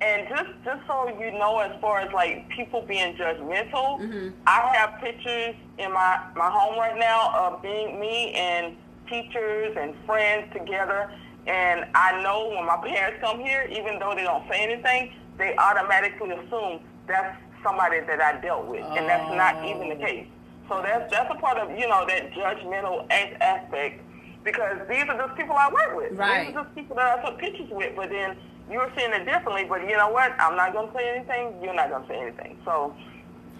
[0.00, 4.28] and just just so you know, as far as like people being judgmental, mm-hmm.
[4.46, 8.76] I have pictures in my my home right now of being me and
[9.08, 11.10] teachers and friends together.
[11.46, 15.56] And I know when my parents come here, even though they don't say anything, they
[15.56, 18.94] automatically assume that's somebody that I dealt with, oh.
[18.94, 20.06] and that's not even the oh.
[20.06, 20.26] case.
[20.68, 24.02] So that's that's a part of you know that judgmental aspect
[24.44, 26.18] because these are just people I work with.
[26.18, 26.48] Right.
[26.48, 28.36] These are just people that I took pictures with, but then
[28.70, 30.32] you were seeing it differently, but you know what?
[30.40, 31.62] I'm not going to say anything.
[31.62, 32.58] You're not going to say anything.
[32.64, 32.94] So.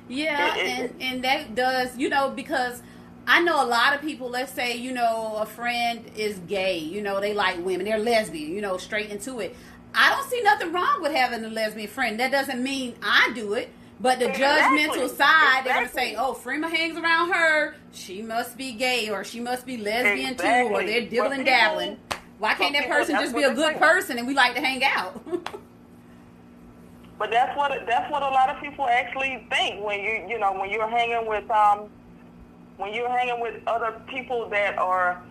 [0.09, 2.83] Yeah, it, it, and and that does you know because.
[3.29, 7.03] I know a lot of people, let's say, you know, a friend is gay, you
[7.03, 9.57] know, they like women, they're lesbian, you know, straight into it.
[9.93, 12.21] I don't see nothing wrong with having a lesbian friend.
[12.21, 13.71] That doesn't mean I do it.
[13.99, 17.75] But the judgmental side, they're gonna say, "Oh, Freema hangs around her.
[17.93, 20.69] She must be gay, or she must be lesbian exactly.
[20.69, 21.99] too, or they're dibbling dabbling."
[22.39, 25.25] Why can't that person just be a good person and we like to hang out?
[27.19, 30.53] but that's what that's what a lot of people actually think when you you know
[30.53, 31.89] when you're hanging with um
[32.77, 35.23] when you're hanging with other people that are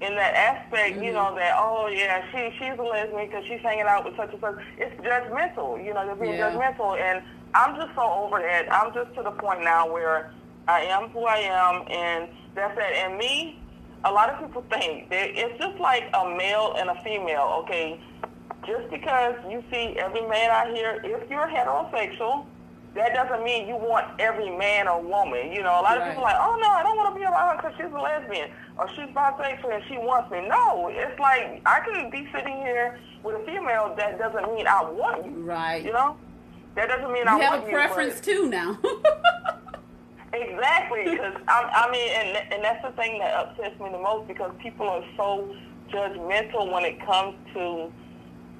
[0.00, 1.04] in that aspect, mm-hmm.
[1.04, 4.32] you know, that oh yeah, she she's a lesbian because she's hanging out with such
[4.32, 4.56] and such.
[4.78, 6.52] It's judgmental, you know, they're being yeah.
[6.52, 7.22] judgmental, and
[7.54, 8.72] I'm just so over that.
[8.72, 10.32] I'm just to the point now where
[10.68, 12.94] I am who I am, and that's it.
[12.96, 13.58] And me,
[14.04, 18.00] a lot of people think that it's just like a male and a female, okay?
[18.66, 22.46] Just because you see every man out here, if you're heterosexual,
[22.94, 25.52] that doesn't mean you want every man or woman.
[25.52, 26.02] You know, a lot right.
[26.02, 27.92] of people are like, oh no, I don't want to be around her because she's
[27.92, 30.46] a lesbian or she's bisexual and she wants me.
[30.48, 33.94] No, it's like I can be sitting here with a female.
[33.96, 35.32] That doesn't mean I want you.
[35.42, 35.84] Right.
[35.84, 36.16] You know
[36.80, 38.78] that doesn't mean you I have a preference you, too now.
[40.32, 44.26] exactly, because I, I mean, and and that's the thing that upsets me the most
[44.28, 45.54] because people are so
[45.90, 47.92] judgmental when it comes to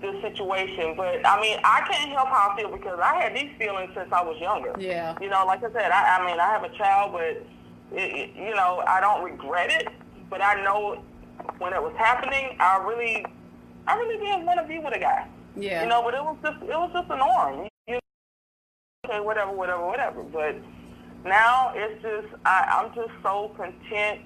[0.02, 0.94] this situation.
[0.96, 4.12] But I mean, I can't help how I feel because I had these feelings since
[4.12, 4.74] I was younger.
[4.78, 5.16] Yeah.
[5.20, 7.46] You know, like I said, I, I mean, I have a child, but it,
[7.98, 9.88] it, you know, I don't regret it.
[10.28, 11.02] But I know
[11.58, 13.24] when it was happening, I really,
[13.86, 15.26] I really didn't want to be with a guy.
[15.56, 15.82] Yeah.
[15.82, 17.68] You know, but it was just, it was just a norm.
[19.10, 20.22] Okay, whatever, whatever, whatever.
[20.22, 20.56] But
[21.24, 24.20] now it's just, I, I'm just so content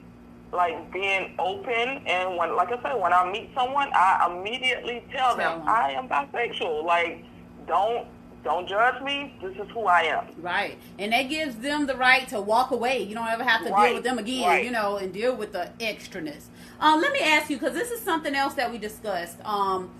[0.53, 5.37] like being open and when like I said, when I meet someone I immediately tell,
[5.37, 6.85] them I am bisexual.
[6.85, 7.25] Like
[7.67, 8.07] don't
[8.45, 9.35] don't judge me.
[9.43, 10.27] This is who I am.
[10.37, 10.79] Right.
[10.99, 13.03] And that gives them the right to walk away.
[13.03, 13.87] You don't ever have to right.
[13.87, 14.65] deal with them again, right.
[14.65, 16.45] you know, and deal with the extraness.
[16.79, 19.39] Um, let me ask you, because this is something else that we discussed.
[19.47, 19.91] Um,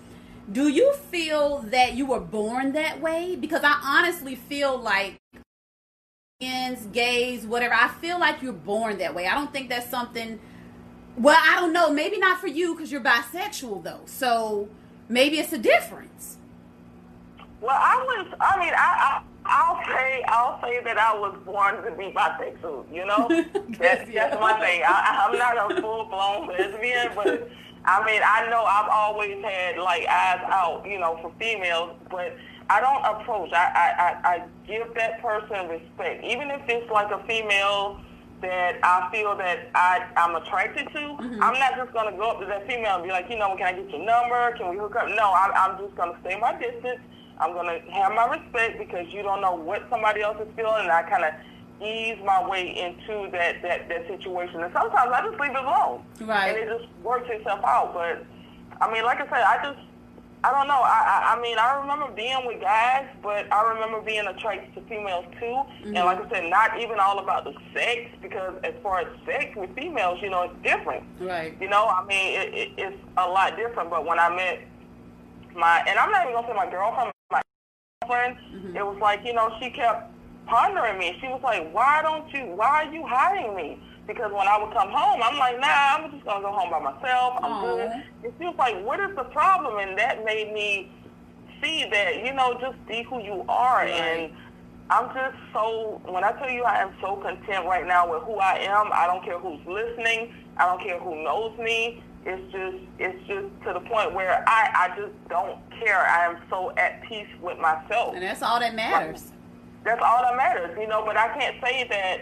[0.51, 3.35] do you feel that you were born that way?
[3.35, 5.19] Because I honestly feel like
[6.39, 7.73] gays, whatever.
[7.73, 9.27] I feel like you're born that way.
[9.27, 10.39] I don't think that's something.
[11.17, 11.91] Well, I don't know.
[11.91, 14.01] Maybe not for you because you're bisexual, though.
[14.05, 14.69] So
[15.09, 16.37] maybe it's a difference.
[17.61, 18.37] Well, I was.
[18.39, 22.93] I mean, I, I I'll say I'll say that I was born to be bisexual.
[22.93, 23.27] You know,
[23.79, 24.29] that's, yeah.
[24.29, 24.81] that's my thing.
[24.85, 27.49] I, I'm not a full blown lesbian, but
[27.85, 32.35] I mean, I know I've always had like eyes out, you know, for females, but
[32.69, 33.53] I don't approach.
[33.53, 38.01] I, I, I, I give that person respect, even if it's like a female
[38.41, 40.99] that I feel that I, I'm attracted to.
[40.99, 41.43] Mm-hmm.
[41.43, 43.67] I'm not just gonna go up to that female and be like, you know, can
[43.67, 44.55] I get your number?
[44.57, 45.07] Can we hook up?
[45.09, 46.99] No, I'm, I'm just gonna stay my distance.
[47.39, 50.91] I'm gonna have my respect because you don't know what somebody else is feeling, and
[50.91, 51.33] I kind of
[51.83, 54.61] ease my way into that, that that situation.
[54.61, 56.49] And sometimes I just leave it alone, right?
[56.49, 57.93] And it just works itself out.
[57.93, 58.25] But
[58.81, 59.79] I mean, like I said, I just
[60.43, 60.81] I don't know.
[60.81, 64.81] I, I I mean, I remember being with guys, but I remember being attracted to
[64.87, 65.45] females too.
[65.45, 65.95] Mm-hmm.
[65.95, 69.55] And like I said, not even all about the sex, because as far as sex
[69.55, 71.03] with females, you know, it's different.
[71.19, 71.57] Right.
[71.59, 73.89] You know, I mean, it, it, it's a lot different.
[73.89, 74.59] But when I met
[75.55, 77.41] my, and I'm not even gonna say my girlfriend, my
[78.01, 78.77] girlfriend, mm-hmm.
[78.77, 80.14] it was like, you know, she kept
[80.47, 81.17] pondering me.
[81.21, 82.45] She was like, "Why don't you?
[82.55, 86.11] Why are you hiding me?" because when I would come home, I'm like, nah, I'm
[86.11, 87.39] just gonna go home by myself.
[87.41, 87.61] I'm Aww.
[87.61, 87.91] good.
[88.23, 89.79] And she was like, what is the problem?
[89.79, 90.91] And that made me
[91.61, 93.85] see that you know just be who you are.
[93.85, 93.91] Right.
[93.91, 94.33] And
[94.89, 98.35] I'm just so when I tell you I am so content right now with who
[98.35, 98.89] I am.
[98.93, 100.33] I don't care who's listening.
[100.57, 102.03] I don't care who knows me.
[102.25, 106.05] It's just it's just to the point where I I just don't care.
[106.05, 108.13] I am so at peace with myself.
[108.13, 109.31] And that's all that matters.
[109.85, 111.03] That's all that matters, you know.
[111.05, 112.21] But I can't say that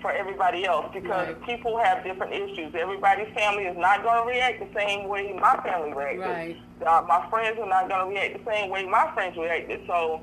[0.00, 1.46] for everybody else because right.
[1.46, 2.74] people have different issues.
[2.74, 6.20] Everybody's family is not going to react the same way my family reacted.
[6.20, 6.56] Right.
[6.86, 9.80] Uh, my friends are not going to react the same way my friends reacted.
[9.86, 10.20] So,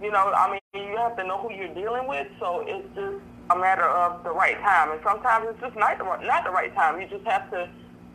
[0.00, 2.26] you know, I mean, you have to know who you're dealing with.
[2.40, 4.92] So it's just a matter of the right time.
[4.92, 7.00] And sometimes it's just not the, not the right time.
[7.00, 7.68] You just have to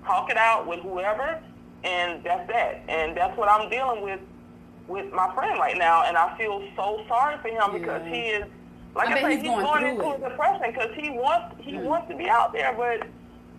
[0.06, 1.42] talk it out with whoever,
[1.84, 2.84] and that's that.
[2.88, 4.20] And that's what I'm dealing with
[4.88, 6.06] with my friend right now.
[6.06, 7.78] And I feel so sorry for him yeah.
[7.78, 8.46] because he is
[8.96, 10.16] like I, I said, he's, he's going, going into it.
[10.16, 11.84] a depression because he wants he mm.
[11.84, 13.08] wants to be out there, but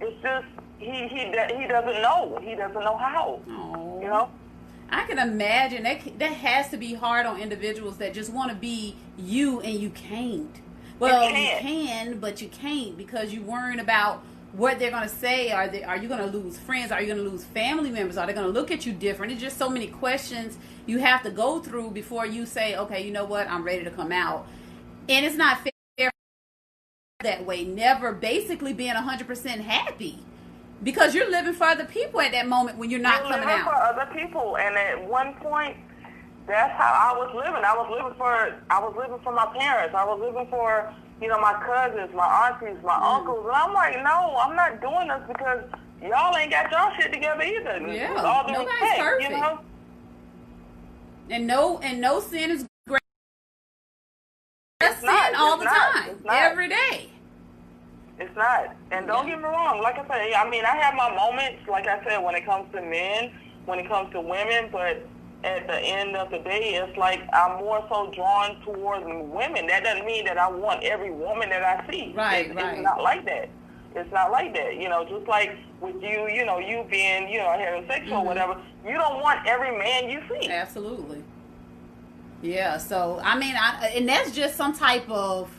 [0.00, 0.46] it's just
[0.78, 2.40] he he he doesn't know.
[2.42, 3.40] He doesn't know how.
[3.48, 4.02] Aww.
[4.02, 4.30] You know.
[4.90, 8.56] I can imagine that that has to be hard on individuals that just want to
[8.56, 10.60] be you and you can't.
[10.98, 15.14] Well, you, you can, but you can't because you're worrying about what they're going to
[15.14, 15.50] say.
[15.50, 15.84] Are they?
[15.84, 16.92] Are you going to lose friends?
[16.92, 18.16] Are you going to lose family members?
[18.16, 19.32] Are they going to look at you different?
[19.32, 23.10] It's just so many questions you have to go through before you say, okay, you
[23.10, 24.46] know what, I'm ready to come out
[25.08, 25.58] and it's not
[25.96, 26.10] fair
[27.20, 27.64] that way.
[27.64, 30.18] Never basically being hundred percent happy
[30.82, 33.62] because you're living for other people at that moment when you're not you're coming living
[33.62, 33.64] out.
[33.64, 35.76] for other people, and at one point,
[36.46, 37.64] that's how I was living.
[37.64, 39.94] I was living for I was living for my parents.
[39.94, 43.16] I was living for you know my cousins, my aunties, my mm.
[43.16, 45.64] uncles, and I'm like, no, I'm not doing this because
[46.02, 47.78] y'all ain't got y'all shit together either.
[47.88, 49.30] Yeah, nobody's respect, perfect.
[49.30, 49.60] You know?
[51.30, 53.00] And no, and no sin is great.
[54.80, 55.92] that's sin all the not.
[55.92, 57.10] time, every day.
[58.18, 58.74] It's not.
[58.90, 59.34] And don't yeah.
[59.34, 59.80] get me wrong.
[59.80, 62.72] Like I said, I mean, I have my moments, like I said, when it comes
[62.72, 63.32] to men,
[63.64, 65.06] when it comes to women, but
[65.44, 69.66] at the end of the day, it's like I'm more so drawn towards women.
[69.68, 72.12] That doesn't mean that I want every woman that I see.
[72.16, 72.74] Right, it, right.
[72.74, 73.48] It's not like that.
[73.94, 74.76] It's not like that.
[74.76, 78.12] You know, just like with you, you know, you being, you know, heterosexual mm-hmm.
[78.12, 80.48] or whatever, you don't want every man you see.
[80.48, 81.22] Absolutely.
[82.42, 85.50] Yeah, so I mean, I, and that's just some type of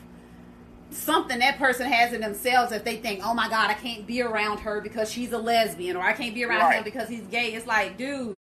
[0.91, 4.21] something that person has in themselves if they think, oh my God, I can't be
[4.21, 6.77] around her because she's a lesbian, or I can't be around right.
[6.77, 7.53] him because he's gay.
[7.53, 8.35] It's like, dude,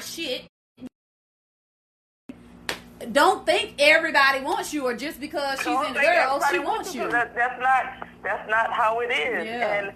[0.00, 0.48] shit.
[3.10, 7.08] don't think everybody wants you or just because she's in the girl, she wants you.
[7.10, 9.46] That, that's not that's not how it is.
[9.46, 9.74] Yeah.
[9.74, 9.92] And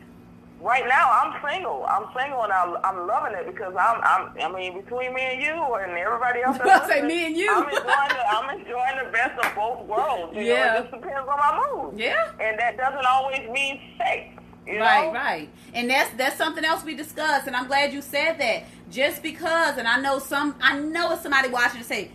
[0.61, 1.87] right now I'm single.
[1.89, 5.43] I'm single and I'm, I'm loving it because I'm, I'm I mean between me and
[5.43, 6.59] you and everybody else.
[6.61, 7.51] I say me and you.
[7.51, 10.35] I'm enjoying the, I'm enjoying the best of both worlds.
[10.35, 10.55] You yeah.
[10.55, 10.79] Know?
[10.79, 11.99] It just depends on my mood.
[11.99, 12.31] Yeah.
[12.41, 14.43] And that doesn't always mean sex.
[14.67, 15.13] You right, know?
[15.13, 15.49] right.
[15.75, 18.65] And that's that's something else we discussed and I'm glad you said that.
[18.91, 22.11] Just because and I know some I know it's somebody watching to say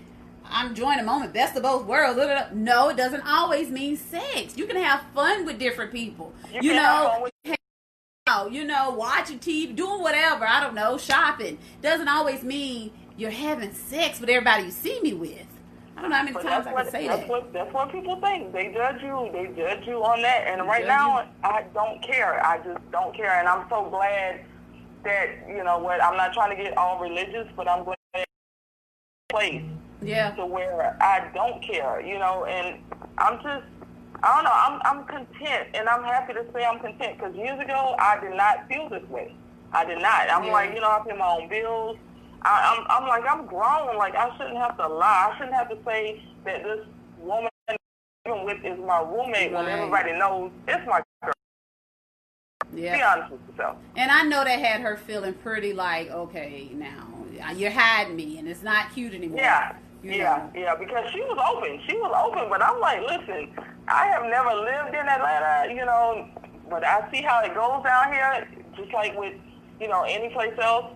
[0.46, 2.20] I'm enjoying the moment, best of both worlds.
[2.54, 4.58] No, it doesn't always mean sex.
[4.58, 6.34] You can have fun with different people.
[6.52, 7.30] You, you know,
[8.50, 10.46] you know, watching TV, doing whatever.
[10.46, 15.14] I don't know, shopping doesn't always mean you're having sex with everybody you see me
[15.14, 15.46] with.
[16.02, 17.30] I don't know how many but times I what, can say that's that.
[17.30, 18.52] What, that's what people think.
[18.54, 19.30] They judge you.
[19.32, 20.48] They judge you on that.
[20.48, 21.28] And they right now, you.
[21.44, 22.44] I don't care.
[22.44, 23.40] I just don't care.
[23.40, 24.44] And I'm so glad
[25.04, 26.04] that you know what.
[26.04, 28.26] I'm not trying to get all religious, but I'm glad
[29.30, 29.62] place
[30.02, 30.32] yeah.
[30.32, 32.80] to where I don't care, you know, and
[33.18, 33.64] I'm just,
[34.24, 37.60] I don't know, I'm, I'm content, and I'm happy to say I'm content, because years
[37.60, 39.34] ago, I did not feel this way.
[39.72, 40.30] I did not.
[40.30, 40.52] I'm yeah.
[40.52, 41.98] like, you know, I pay my own bills.
[42.44, 43.98] I, I'm, I'm like, I'm grown.
[43.98, 45.32] Like, I shouldn't have to lie.
[45.32, 46.86] I shouldn't have to say that this
[47.20, 47.50] woman
[48.26, 49.66] I'm with is my roommate right.
[49.66, 51.34] when everybody knows it's my girl.
[52.74, 52.96] Yeah.
[52.96, 53.78] Be honest with yourself.
[53.96, 57.08] And I know that had her feeling pretty like, okay, now
[57.46, 59.40] uh, you're hiding me, and it's not cute anymore.
[59.40, 59.76] Yeah.
[60.04, 61.80] Yeah, yeah, because she was open.
[61.88, 63.54] She was open, but I'm like, listen,
[63.88, 66.28] I have never lived in Atlanta, you know,
[66.72, 69.36] but I see how it goes down here, just like with,
[69.80, 70.88] you know, any place else.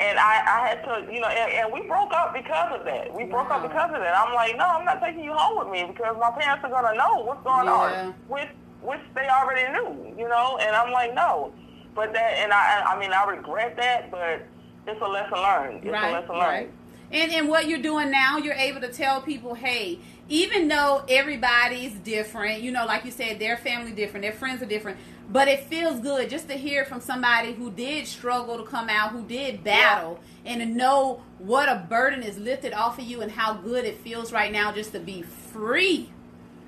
[0.00, 3.12] And I, I had to, you know, and, and we broke up because of that.
[3.12, 3.56] We broke wow.
[3.56, 4.16] up because of that.
[4.16, 6.96] I'm like, no, I'm not taking you home with me because my parents are gonna
[6.96, 8.08] know what's going yeah.
[8.08, 8.48] on, which
[8.80, 10.56] which they already knew, you know.
[10.56, 11.52] And I'm like, no,
[11.94, 14.46] but that, and I, I mean, I regret that, but
[14.86, 15.84] it's a lesson learned.
[15.84, 16.40] It's right, a lesson learned.
[16.40, 16.70] Right.
[17.12, 19.98] And and what you're doing now, you're able to tell people, hey,
[20.30, 24.66] even though everybody's different, you know, like you said, their family different, their friends are
[24.66, 24.96] different,
[25.28, 29.10] but it feels good just to hear from somebody who did struggle to come out,
[29.10, 30.52] who did battle, yeah.
[30.52, 33.98] and to know what a burden is lifted off of you and how good it
[33.98, 36.08] feels right now just to be free.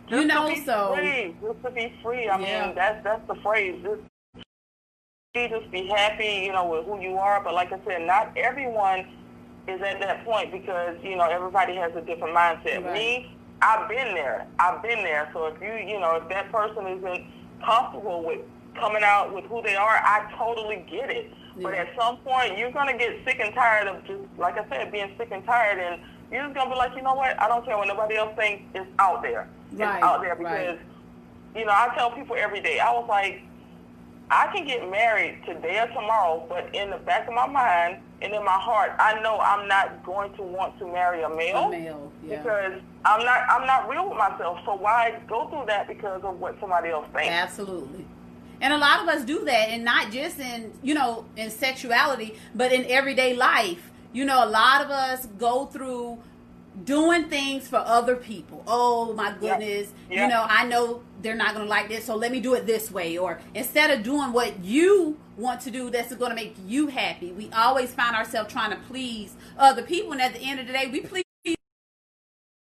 [0.08, 1.34] Just you know, so free.
[1.40, 2.28] just to be free.
[2.28, 2.66] I yeah.
[2.66, 3.80] mean, that's that's the phrase.
[3.82, 4.02] Just
[5.34, 7.42] just be happy, you know, with who you are.
[7.42, 9.06] But like I said, not everyone
[9.68, 12.84] is at that point because you know everybody has a different mindset.
[12.84, 12.92] Right.
[12.92, 14.46] Me, I've been there.
[14.58, 15.30] I've been there.
[15.32, 17.24] So if you you know if that person isn't
[17.64, 18.40] comfortable with
[18.74, 21.30] coming out with who they are, I totally get it.
[21.56, 21.62] Yeah.
[21.62, 24.90] But at some point, you're gonna get sick and tired of just like I said,
[24.90, 27.40] being sick and tired, and you're just gonna be like, you know what?
[27.40, 28.64] I don't care what nobody else thinks.
[28.74, 29.48] It's out there.
[29.72, 29.96] Right.
[29.96, 30.78] It's out there because right.
[31.54, 32.80] you know I tell people every day.
[32.80, 33.42] I was like
[34.32, 38.32] I can get married today or tomorrow, but in the back of my mind and
[38.32, 41.66] in my heart, I know I'm not going to want to marry a male.
[41.66, 42.38] A male, yeah.
[42.38, 44.60] Because I'm not I'm not real with myself.
[44.64, 47.30] So why go through that because of what somebody else thinks?
[47.30, 48.06] Absolutely.
[48.62, 52.36] And a lot of us do that and not just in, you know, in sexuality,
[52.54, 53.90] but in everyday life.
[54.14, 56.22] You know, a lot of us go through
[56.84, 58.62] doing things for other people.
[58.66, 59.92] Oh my goodness.
[60.10, 62.66] You know, I know they're not going to like this, so let me do it
[62.66, 63.18] this way.
[63.18, 67.32] Or instead of doing what you want to do that's going to make you happy,
[67.32, 70.12] we always find ourselves trying to please other people.
[70.12, 71.24] And at the end of the day, we please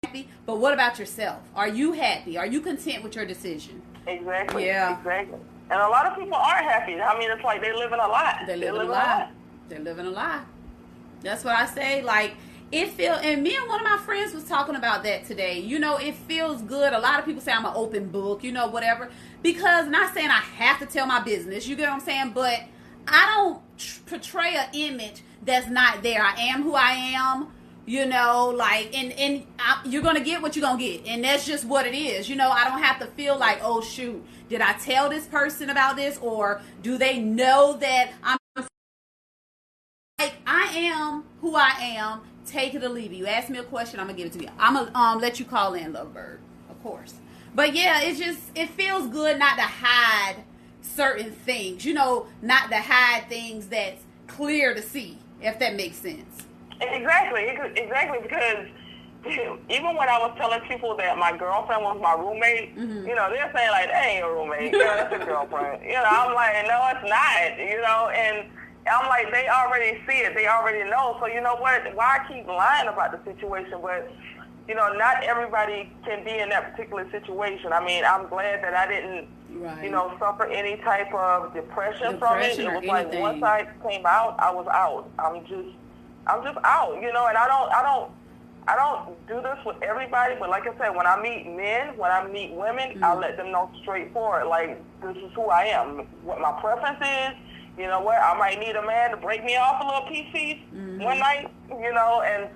[0.03, 0.29] happy.
[0.47, 1.41] But what about yourself?
[1.55, 2.37] Are you happy?
[2.37, 3.83] Are you content with your decision?
[4.07, 4.67] Exactly.
[4.67, 4.99] Yeah.
[4.99, 5.39] Exactly.
[5.71, 7.01] And a lot of people aren't happy.
[7.01, 8.45] I mean, it's like they're living a lie.
[8.47, 9.31] They live in a lie.
[9.69, 10.43] They're living a lie.
[11.23, 12.03] That's what I say.
[12.03, 12.35] Like,
[12.73, 15.61] it feel and me and one of my friends was talking about that today.
[15.61, 16.95] You know, it feels good.
[16.95, 19.11] A lot of people say I'm an open book, you know, whatever.
[19.43, 22.61] Because not saying I have to tell my business, you get what I'm saying, but
[23.07, 26.23] I don't portray an image that's not there.
[26.23, 27.49] I am who I am,
[27.85, 31.45] you know, like and and I, you're gonna get what you're gonna get, and that's
[31.45, 32.31] just what it is.
[32.31, 35.69] You know, I don't have to feel like, oh shoot, did I tell this person
[35.69, 38.39] about this, or do they know that I'm
[40.19, 43.17] like I am who I am Take it or leave it.
[43.17, 44.51] You ask me a question, I'm gonna give it to you.
[44.59, 46.39] I'm gonna um, let you call in, Lovebird,
[46.71, 47.15] of course.
[47.55, 50.37] But yeah, it's just it feels good not to hide
[50.81, 51.85] certain things.
[51.85, 56.47] You know, not to hide things that's clear to see, if that makes sense.
[56.81, 58.19] Exactly, exactly.
[58.23, 58.67] Because
[59.71, 63.07] even when I was telling people that my girlfriend was my roommate, mm-hmm.
[63.07, 66.05] you know, they're saying like, "That ain't a roommate, yeah, that's a girlfriend." You know,
[66.05, 68.49] I'm like, "No, it's not." You know, and
[68.91, 70.35] I'm like, they already see it.
[70.35, 71.17] They already know.
[71.21, 71.95] So you know what?
[71.95, 73.79] Why keep lying about the situation?
[73.81, 74.11] But
[74.69, 77.73] you know, not everybody can be in that particular situation.
[77.73, 79.29] I mean, I'm glad that I didn't,
[79.61, 79.85] right.
[79.85, 82.59] you know, suffer any type of depression, depression from it.
[82.59, 85.09] It was like once I came out, I was out.
[85.19, 85.77] I'm just,
[86.27, 87.01] I'm just out.
[87.01, 88.11] You know, and I don't, I don't
[88.69, 92.11] I don't do this with everybody, but like I said, when I meet men, when
[92.11, 93.05] I meet women, mm-hmm.
[93.05, 97.52] I let them know straightforward, like this is who I am, what my preference is.
[97.79, 98.19] You know what?
[98.21, 101.03] I might need a man to break me off a little piece mm-hmm.
[101.03, 101.51] one night.
[101.69, 102.49] You know, and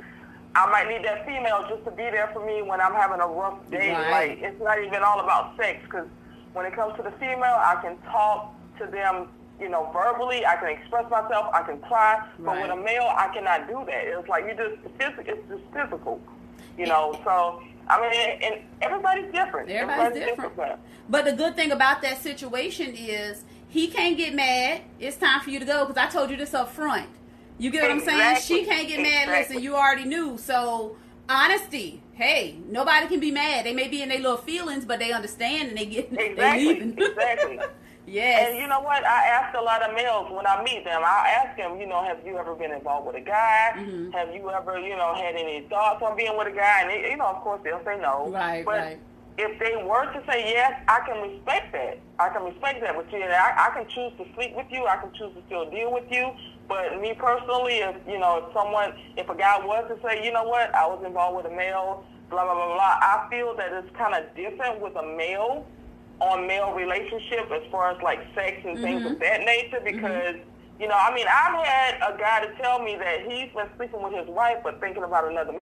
[0.55, 3.27] I might need that female just to be there for me when I'm having a
[3.27, 3.93] rough day.
[3.93, 4.11] Right.
[4.11, 6.07] Like it's not even all about sex, because
[6.53, 9.29] when it comes to the female, I can talk to them
[9.61, 12.29] you know, verbally, I can express myself, I can cry, right.
[12.39, 14.05] but with a male, I cannot do that.
[14.07, 16.21] It's like you just, it's just physical,
[16.77, 17.19] you know.
[17.25, 19.71] So I mean, and everybody's different.
[19.71, 20.57] Everybody's, everybody's different.
[20.57, 20.81] different.
[21.09, 23.45] But the good thing about that situation is
[23.77, 24.83] he can't get mad.
[24.99, 27.09] It's time for you to go because I told you this up front.
[27.59, 27.91] You get what.
[27.91, 28.41] I'm saying?
[28.41, 29.29] She can't get mad.
[29.29, 29.57] Exactly.
[29.57, 30.39] Listen, you already knew.
[30.39, 30.97] So
[31.29, 32.03] honesty.
[32.13, 33.67] Hey, nobody can be mad.
[33.67, 36.37] They may be in their little feelings, but they understand and they get exactly.
[36.37, 36.99] they leaving.
[36.99, 37.61] exactly.
[38.07, 38.49] Yes.
[38.49, 39.05] And you know what?
[39.05, 41.03] I ask a lot of males when I meet them.
[41.05, 43.73] I ask them, you know, have you ever been involved with a guy?
[43.77, 44.13] Mm-hmm.
[44.13, 46.83] Have you ever, you know, had any thoughts on being with a guy?
[46.83, 48.31] And they, you know, of course, they'll say no.
[48.31, 48.65] Right.
[48.65, 48.99] But right.
[49.39, 52.01] If they were to say yes, I can respect that.
[52.19, 53.23] I can respect that with you.
[53.23, 54.87] And I, I can choose to sleep with you.
[54.87, 56.33] I can choose to still deal with you.
[56.69, 60.33] But me personally, if you know, if someone, if a guy was to say, you
[60.33, 63.73] know what, I was involved with a male, blah blah blah blah, I feel that
[63.73, 65.67] it's kind of different with a male
[66.21, 69.13] on male relationship as far as like sex and things mm-hmm.
[69.15, 69.97] of that nature mm-hmm.
[69.97, 70.83] because mm-hmm.
[70.83, 74.03] you know I mean I've had a guy to tell me that he's been sleeping
[74.03, 75.61] with his wife but thinking about another man.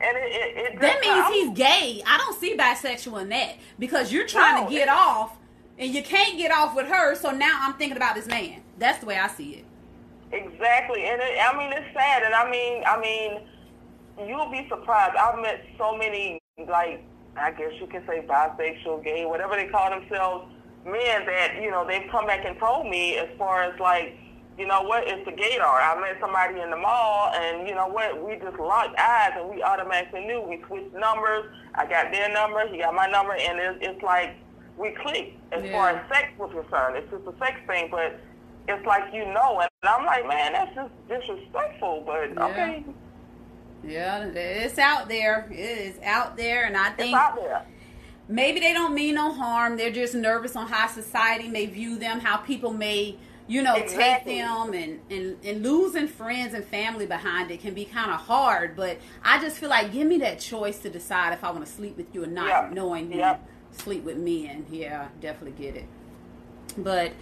[0.00, 2.02] And it, it, it that means he's gay.
[2.06, 5.38] I don't see bisexual in that because you're trying no, to get off
[5.78, 7.14] and you can't get off with her.
[7.14, 8.62] So now I'm thinking about this man.
[8.78, 9.64] That's the way I see it.
[10.32, 15.14] Exactly, and it, I mean it's sad, and I mean I mean you'll be surprised.
[15.16, 17.04] I've met so many like
[17.36, 20.46] I guess you can say bisexual, gay, whatever they call themselves,
[20.84, 24.16] men that, you know, they've come back and told me as far as like,
[24.58, 25.82] you know what, it's the gaydar.
[25.82, 29.48] I met somebody in the mall and you know what, we just locked eyes and
[29.50, 30.40] we automatically knew.
[30.40, 31.46] We switched numbers.
[31.74, 34.36] I got their number, he got my number, and it's, it's like
[34.76, 35.72] we clicked as yeah.
[35.72, 36.96] far as sex was concerned.
[36.96, 38.20] It's just a sex thing, but
[38.68, 42.46] it's like you know, and I'm like, man, that's just disrespectful, but yeah.
[42.46, 42.84] okay.
[43.86, 45.46] Yeah, it's out there.
[45.50, 47.16] It is out there, and I think
[48.28, 49.76] maybe they don't mean no harm.
[49.76, 53.16] They're just nervous on how society may view them, how people may,
[53.46, 54.36] you know, exactly.
[54.36, 58.20] take them, and, and and losing friends and family behind it can be kind of
[58.20, 58.74] hard.
[58.74, 61.70] But I just feel like give me that choice to decide if I want to
[61.70, 62.72] sleep with you or not, yep.
[62.72, 63.46] knowing you yep.
[63.72, 64.64] sleep with men.
[64.70, 65.86] Yeah, definitely get it.
[66.78, 67.12] But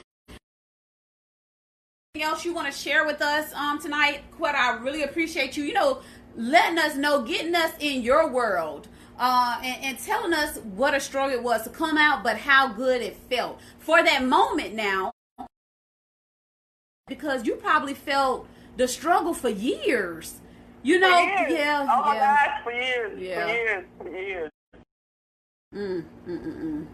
[2.14, 4.22] anything else you want to share with us um tonight?
[4.38, 5.64] Quetta, I really appreciate you.
[5.64, 6.02] You know,
[6.36, 8.88] letting us know, getting us in your world.
[9.18, 12.66] Uh, and, and, telling us what a struggle it was to come out, but how
[12.66, 15.12] good it felt for that moment now.
[17.14, 20.40] Because you probably felt the struggle for years.
[20.82, 22.46] You know, yeah, oh my yeah.
[22.46, 23.46] gosh, for years, yeah.
[23.46, 24.50] for years, for years.
[25.72, 26.86] Mm, mm, mm, mm.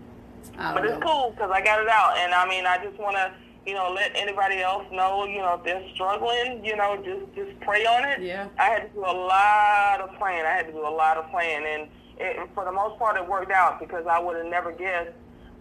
[0.75, 3.33] But it's cool because I got it out, and I mean, I just want to
[3.69, 7.61] you know, let anybody else know, you know, if they're struggling, you know, just just
[7.61, 8.23] pray on it.
[8.23, 8.49] Yeah.
[8.59, 10.47] I had to do a lot of praying.
[10.47, 11.89] I had to do a lot of praying, and
[12.19, 15.13] it, for the most part, it worked out because I would have never guessed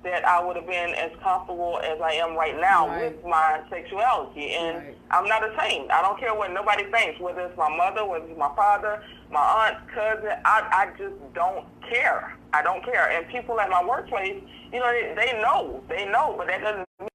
[0.04, 3.16] that I would have been as comfortable as I am right now right.
[3.16, 4.54] with my sexuality.
[4.54, 4.98] And right.
[5.12, 5.92] I'm not ashamed.
[5.92, 9.40] I don't care what nobody thinks, whether it's my mother, whether it's my father, my
[9.40, 10.40] aunt, cousin.
[10.46, 12.38] I, I just don't care.
[12.54, 13.10] I don't care.
[13.12, 14.42] And people at my workplace,
[14.72, 15.84] you know, they, they know.
[15.90, 17.10] They know, but that doesn't mean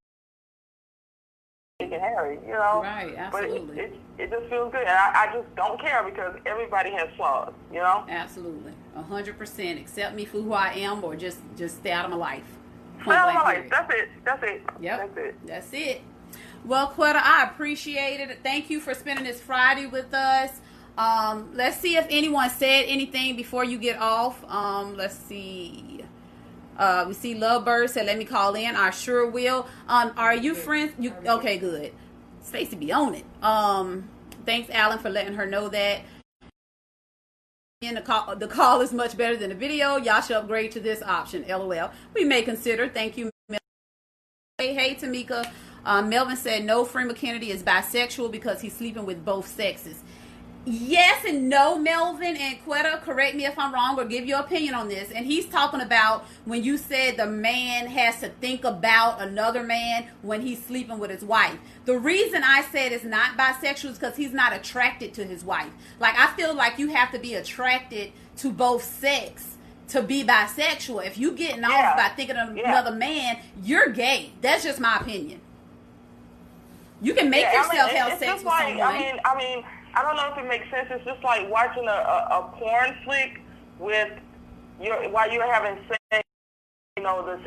[1.80, 2.82] and Harry, you know.
[2.82, 3.74] Right, absolutely.
[3.74, 6.90] But it, it, it just feels good, and I, I, just don't care because everybody
[6.92, 8.04] has flaws, you know.
[8.08, 9.80] Absolutely, a hundred percent.
[9.80, 12.58] Accept me for who I am, or just just stay out of my life.
[13.02, 13.70] Stay out of my life.
[13.70, 14.08] That's it.
[14.24, 14.62] That's it.
[14.80, 14.98] Yep.
[14.98, 15.46] That's it.
[15.46, 16.02] That's it.
[16.64, 18.38] Well, Quetta, I appreciate it.
[18.42, 20.60] Thank you for spending this Friday with us.
[20.96, 24.44] Um, let's see if anyone said anything before you get off.
[24.48, 26.04] Um, let's see.
[26.76, 29.66] Uh, we see Lovebird said, "Let me call in." I sure will.
[29.88, 30.92] Um, are you friends?
[30.98, 31.58] You okay?
[31.58, 31.92] Good.
[32.42, 33.24] Stacy be on it.
[33.42, 34.08] Um,
[34.46, 36.02] thanks, Alan, for letting her know that.
[37.82, 39.96] The call, the call is much better than the video.
[39.96, 41.44] Y'all should upgrade to this option.
[41.48, 41.90] LOL.
[42.14, 42.88] We may consider.
[42.88, 43.28] Thank you.
[44.58, 45.50] Hey, hey, Tamika.
[45.84, 46.84] Uh, Melvin said no.
[46.84, 50.00] Freeman Kennedy is bisexual because he's sleeping with both sexes.
[50.64, 53.00] Yes and no, Melvin and Quetta.
[53.02, 55.10] Correct me if I'm wrong or give your opinion on this.
[55.10, 60.06] And he's talking about when you said the man has to think about another man
[60.22, 61.58] when he's sleeping with his wife.
[61.84, 65.70] The reason I said it's not bisexual is because he's not attracted to his wife.
[65.98, 69.56] Like I feel like you have to be attracted to both sex
[69.88, 71.04] to be bisexual.
[71.04, 71.90] If you getting yeah.
[71.90, 72.70] off by thinking of yeah.
[72.70, 74.30] another man, you're gay.
[74.40, 75.40] That's just my opinion.
[77.00, 78.86] You can make yeah, yourself I mean, have sex with like, someone.
[78.86, 80.88] I mean, I mean I don't know if it makes sense.
[80.90, 83.40] It's just like watching a, a, a porn flick
[83.78, 84.10] with
[84.80, 86.22] your while you're having sex.
[86.96, 87.40] You know, the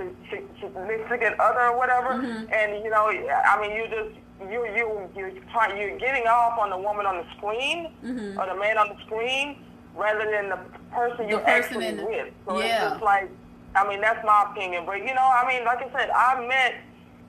[0.59, 2.51] significant other or whatever, mm-hmm.
[2.51, 5.31] and you know, I mean, you just you you you
[5.77, 8.39] you're getting off on the woman on the screen mm-hmm.
[8.39, 9.63] or the man on the screen
[9.95, 10.59] rather than the
[10.91, 12.33] person you're actually the, with.
[12.47, 12.65] So yeah.
[12.65, 13.29] it's just like,
[13.75, 14.85] I mean, that's my opinion.
[14.85, 16.75] But you know, I mean, like I said, I met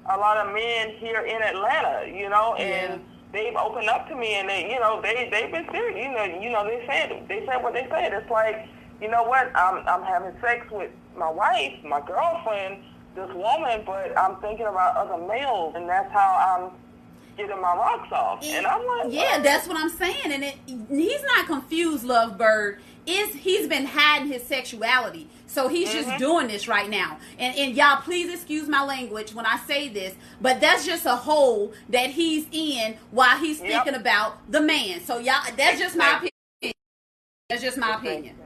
[0.08, 3.15] a lot of men here in Atlanta, you know, and yeah.
[3.36, 5.96] They've opened up to me, and they, you know, they they've been serious.
[5.96, 8.12] You know, you know, they said they said what they said.
[8.12, 8.66] It's like,
[9.00, 12.82] you know what, I'm I'm having sex with my wife, my girlfriend,
[13.14, 16.70] this woman, but I'm thinking about other males, and that's how I'm
[17.36, 18.42] getting my rocks off.
[18.42, 20.32] And I'm like, yeah, that's what I'm saying.
[20.32, 20.54] And it,
[20.88, 22.78] he's not confused, Lovebird.
[23.06, 25.28] Is he's been hiding his sexuality.
[25.46, 26.08] So he's mm-hmm.
[26.08, 27.18] just doing this right now.
[27.38, 31.16] And, and y'all, please excuse my language when I say this, but that's just a
[31.16, 33.84] hole that he's in while he's yep.
[33.84, 35.00] thinking about the man.
[35.00, 36.74] So y'all, that's just my opinion.
[37.48, 38.36] That's just my opinion.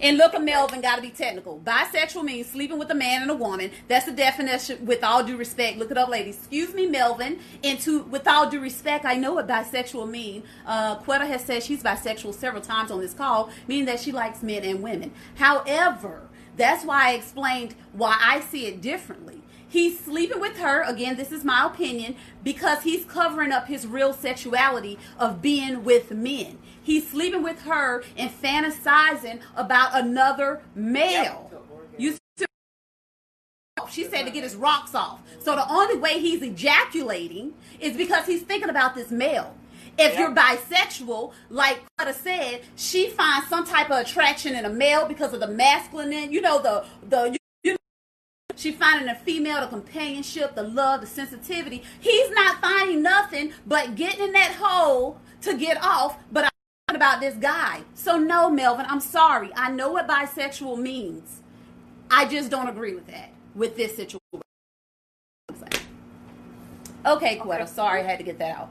[0.00, 1.60] And look at Melvin, got to be technical.
[1.64, 3.70] Bisexual means sleeping with a man and a woman.
[3.88, 4.86] That's the definition.
[4.86, 6.36] With all due respect, look it up, ladies.
[6.36, 7.40] Excuse me, Melvin.
[7.64, 10.42] And to with all due respect, I know what bisexual mean.
[10.66, 14.42] Uh, Quetta has said she's bisexual several times on this call, meaning that she likes
[14.42, 15.12] men and women.
[15.36, 19.42] However, that's why I explained why I see it differently.
[19.68, 24.12] He's sleeping with her, again, this is my opinion, because he's covering up his real
[24.12, 26.58] sexuality of being with men.
[26.82, 31.50] He's sleeping with her and fantasizing about another male.
[31.98, 32.16] You
[33.90, 35.20] she said to get his rocks off.
[35.40, 39.54] So the only way he's ejaculating is because he's thinking about this male.
[39.98, 45.06] If you're bisexual, like Quetta said, she finds some type of attraction in a male
[45.06, 47.37] because of the masculine, you know, the the
[48.58, 51.84] she finding a female, the companionship, the love, the sensitivity.
[52.00, 56.18] He's not finding nothing but getting in that hole to get off.
[56.32, 56.50] But I'm
[56.88, 57.82] talking about this guy.
[57.94, 59.50] So no, Melvin, I'm sorry.
[59.54, 61.40] I know what bisexual means.
[62.10, 64.42] I just don't agree with that with this situation.
[67.06, 67.68] Okay, Quetta.
[67.68, 68.70] Sorry, I had to get that out.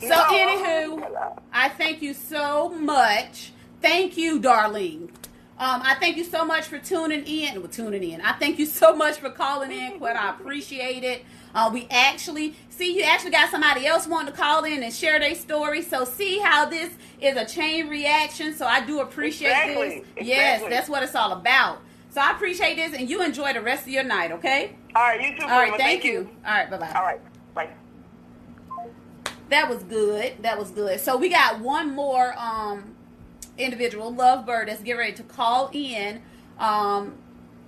[0.00, 3.52] So, anywho, I thank you so much.
[3.80, 5.08] Thank you, Darlene.
[5.58, 7.60] Um, I thank you so much for tuning in.
[7.60, 8.20] Well, tuning in.
[8.20, 10.16] I thank you so much for calling in, Quetta.
[10.16, 11.24] I appreciate it.
[11.54, 15.18] Uh, we actually see you actually got somebody else wanting to call in and share
[15.18, 15.80] their story.
[15.80, 16.92] So see how this
[17.22, 18.54] is a chain reaction.
[18.54, 19.74] So I do appreciate exactly.
[19.74, 19.98] this.
[20.16, 20.26] Exactly.
[20.26, 21.78] Yes, that's what it's all about.
[22.10, 24.32] So I appreciate this, and you enjoy the rest of your night.
[24.32, 24.76] Okay.
[24.94, 25.20] All right.
[25.20, 25.42] You too.
[25.44, 25.68] All right.
[25.70, 26.12] Thank, thank you.
[26.12, 26.30] you.
[26.46, 26.70] All right.
[26.70, 26.92] Bye bye.
[26.94, 27.20] All right.
[27.54, 27.70] Bye.
[29.48, 30.34] That was good.
[30.42, 31.00] That was good.
[31.00, 32.34] So we got one more.
[32.36, 32.95] Um,
[33.58, 36.22] individual, Lovebird, that's getting ready to call in.
[36.58, 37.14] Um,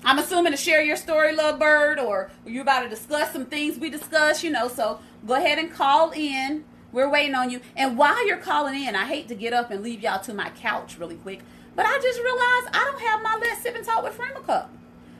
[0.05, 3.91] I'm assuming to share your story, Lovebird, or you're about to discuss some things we
[3.91, 4.68] discussed, you know.
[4.68, 6.64] So go ahead and call in.
[6.93, 7.61] We're waiting on you.
[7.76, 10.51] And while you're calling in, I hate to get up and leave y'all to my
[10.51, 11.41] couch really quick,
[11.74, 14.70] but I just realized I don't have my Let's Sip and Talk with Freema cup.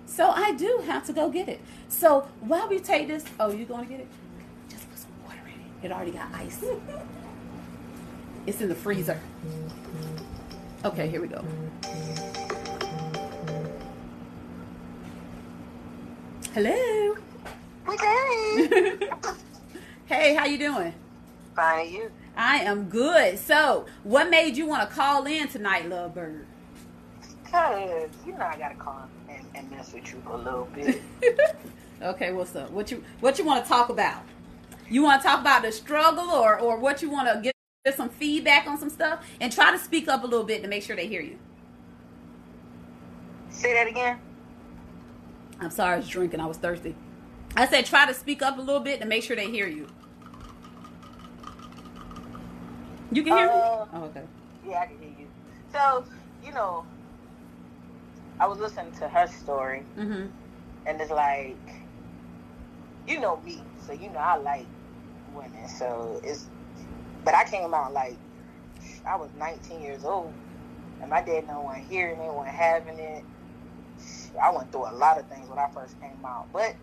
[0.07, 1.61] So I do have to go get it.
[1.89, 4.09] So while we take this, oh, you going to get it?
[4.71, 5.87] Just put some water in it.
[5.87, 6.65] It already got ice.
[8.47, 9.21] it's in the freezer.
[10.85, 11.45] Okay, here we go.
[16.55, 17.17] Hello.
[17.89, 18.99] Okay.
[20.07, 20.95] hey, how you doing?
[21.57, 22.11] Fine, you?
[22.37, 23.41] I am good.
[23.41, 26.45] So, what made you want to call in tonight, Lovebird?
[27.51, 31.03] Cause you know I gotta call and, and mess with you a little bit.
[32.03, 32.71] okay, what's up?
[32.71, 34.23] What you what you want to talk about?
[34.89, 37.58] You want to talk about the struggle, or or what you want to get
[37.97, 40.83] some feedback on some stuff and try to speak up a little bit to make
[40.83, 41.39] sure they hear you.
[43.51, 44.21] Say that again.
[45.61, 46.41] I'm sorry, I was drinking.
[46.41, 46.95] I was thirsty.
[47.57, 49.89] I said try to speak up a little bit to make sure they hear you.
[53.11, 53.91] You can hear uh, me?
[53.95, 54.23] Oh, okay.
[54.69, 55.27] Yeah, I can hear you.
[55.73, 56.05] So,
[56.45, 56.85] you know,
[58.39, 60.27] I was listening to her story, mm-hmm.
[60.87, 61.57] and it's like,
[63.09, 64.67] you know me, so you know I like
[65.35, 65.67] women.
[65.69, 66.47] So it's
[67.29, 68.17] but I came out like
[69.07, 70.33] I was 19 years old,
[71.03, 73.23] and my dad no one hearing it, wasn't having it.
[74.43, 76.75] I went through a lot of things when I first came out, but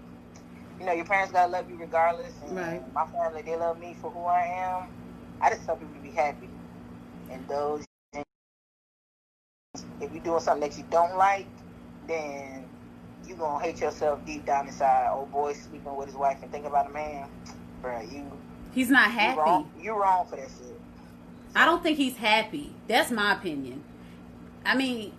[0.80, 2.32] you know, your parents gotta love you regardless.
[2.46, 2.94] And right.
[2.94, 4.94] my family, they love me for who I am.
[5.42, 6.48] I just tell people to be happy.
[7.32, 7.84] And those,
[8.14, 8.24] if
[10.14, 11.48] you're doing something that you don't like,
[12.08, 12.70] then
[13.28, 15.10] you gonna hate yourself deep down inside.
[15.12, 17.32] Old boy sleeping with his wife and thinking about a man,
[17.82, 18.00] bro.
[18.02, 18.32] You
[18.76, 19.38] He's not happy.
[19.38, 20.80] You're wrong, You're wrong for that shit.
[21.56, 22.74] I don't think he's happy.
[22.88, 23.84] That's my opinion.
[24.66, 25.14] I mean,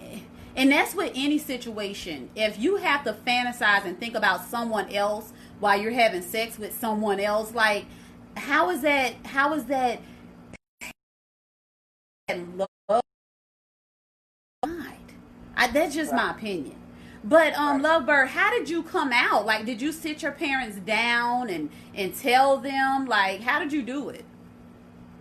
[0.55, 2.29] and that's with any situation.
[2.37, 6.79] If you have to fantasize and think about someone else while you're having sex with
[6.79, 7.87] someone else, like
[8.37, 9.15] how is that?
[9.25, 10.01] How is that
[12.29, 13.01] love.
[15.57, 16.77] I, that's just my opinion.
[17.29, 18.07] But um, right.
[18.07, 19.47] Lovebird, how did you come out?
[19.47, 23.07] Like, did you sit your parents down and and tell them?
[23.07, 24.25] Like, how did you do it?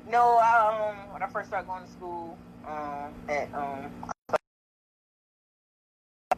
[0.08, 2.38] No, um, when I first started going to school,
[2.68, 3.91] um, at um,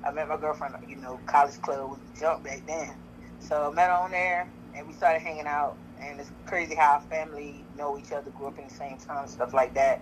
[0.06, 0.76] I met my girlfriend.
[0.88, 2.96] You know, college club was jump back then,
[3.40, 5.76] so I met her on there, and we started hanging out.
[6.00, 9.28] And it's crazy how our family know each other, grew up in the same town,
[9.28, 10.00] stuff like that.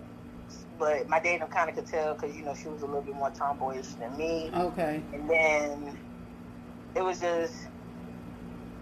[0.78, 3.14] But my dad kind of could tell because you know she was a little bit
[3.14, 4.50] more tomboyish than me.
[4.54, 5.02] Okay.
[5.12, 5.98] And then
[6.94, 7.54] it was just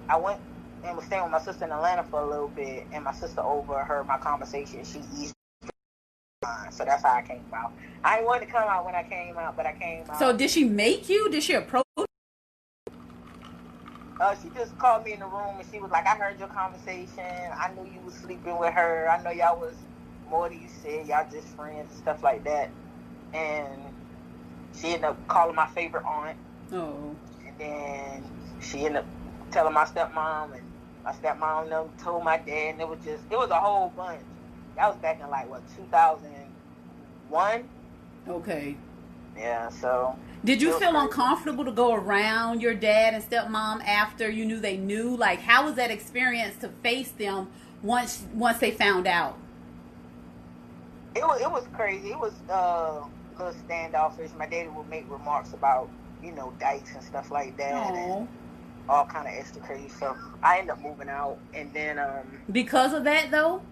[0.09, 0.41] I went
[0.85, 3.41] and was staying with my sister in Atlanta for a little bit, and my sister
[3.41, 4.85] overheard my conversation.
[4.85, 5.35] She eased
[6.71, 7.73] so that's how I came out.
[8.03, 10.19] I didn't want to come out when I came out, but I came out.
[10.19, 11.31] So did she make you?
[11.31, 11.85] Did she approach?
[14.21, 16.49] Uh, she just called me in the room and she was like, "I heard your
[16.49, 17.25] conversation.
[17.25, 19.09] I knew you was sleeping with her.
[19.11, 19.75] I know y'all was
[20.35, 21.07] more than you said.
[21.07, 22.71] Y'all just friends and stuff like that."
[23.33, 23.81] And
[24.77, 26.37] she ended up calling my favorite aunt.
[26.73, 27.15] Oh.
[27.47, 28.25] And then
[28.61, 29.07] she ended up
[29.53, 30.63] telling my stepmom, and
[31.05, 34.21] my stepmom them told my dad, and it was just it was a whole bunch.
[34.77, 37.69] That was back in like what 2001.
[38.29, 38.77] Okay.
[39.37, 39.69] Yeah.
[39.69, 40.17] So.
[40.45, 44.77] Did you feel uncomfortable to go around your dad and stepmom after you knew they
[44.77, 45.17] knew?
[45.17, 47.49] Like, how was that experience to face them
[47.83, 49.39] once once they found out?
[51.15, 52.09] It was it was crazy.
[52.09, 53.09] It was uh, a
[53.39, 54.31] little standoffish.
[54.37, 55.91] My daddy would make remarks about
[56.23, 57.75] you know dikes and stuff like that.
[57.75, 58.21] Aww.
[58.21, 58.29] And,
[58.89, 60.17] all kind of extra crazy stuff.
[60.43, 63.63] I ended up moving out, and then um because of that though.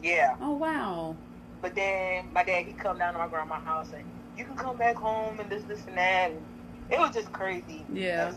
[0.00, 0.34] Yeah.
[0.40, 1.16] Oh wow.
[1.62, 4.04] But then my dad he come down to my grandma's house and
[4.36, 6.30] you can come back home and this this and that.
[6.32, 6.42] And
[6.90, 7.84] it was just crazy.
[7.92, 8.32] Yeah.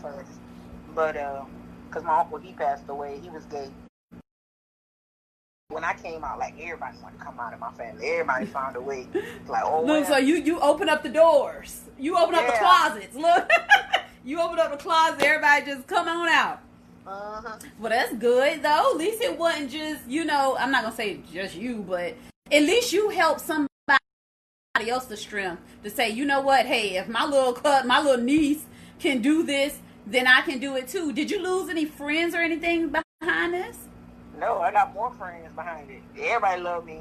[0.94, 1.42] But uh,
[1.90, 3.20] cause my uncle he passed away.
[3.20, 3.70] He was gay.
[5.70, 8.08] When I came out, like everybody wanted to come out of my family.
[8.08, 9.06] Everybody found a way.
[9.48, 9.84] Like oh.
[9.84, 11.82] Look, so you you open up the doors.
[11.98, 12.50] You open up yeah.
[12.50, 13.16] the closets.
[13.16, 13.50] Look.
[14.24, 15.22] you open up the closet.
[15.22, 16.60] Everybody just come on out.
[17.06, 17.56] Uh-huh.
[17.78, 18.90] Well, that's good though.
[18.92, 20.56] At least it wasn't just you know.
[20.58, 22.14] I'm not gonna say just you, but
[22.50, 23.68] at least you helped somebody
[24.88, 26.66] else to strength to say, you know what?
[26.66, 28.64] Hey, if my little cut, my little niece
[28.98, 31.12] can do this, then I can do it too.
[31.12, 33.76] Did you lose any friends or anything behind this?
[34.40, 36.02] No, I got more friends behind it.
[36.18, 37.00] Everybody love me.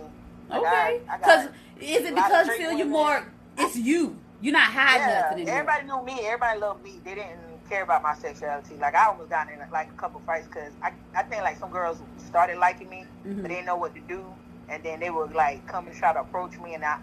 [0.51, 1.47] Okay, because
[1.79, 3.25] is it because you feel you more?
[3.57, 4.17] It's you.
[4.41, 5.53] You're not hiding yeah, nothing anymore.
[5.55, 6.25] Everybody knew me.
[6.25, 6.99] Everybody loved me.
[7.03, 8.75] They didn't care about my sexuality.
[8.75, 11.71] Like I almost got in like a couple fights because I I think like some
[11.71, 13.41] girls started liking me, mm-hmm.
[13.41, 14.25] but they didn't know what to do,
[14.67, 16.99] and then they would like come and try to approach me, and I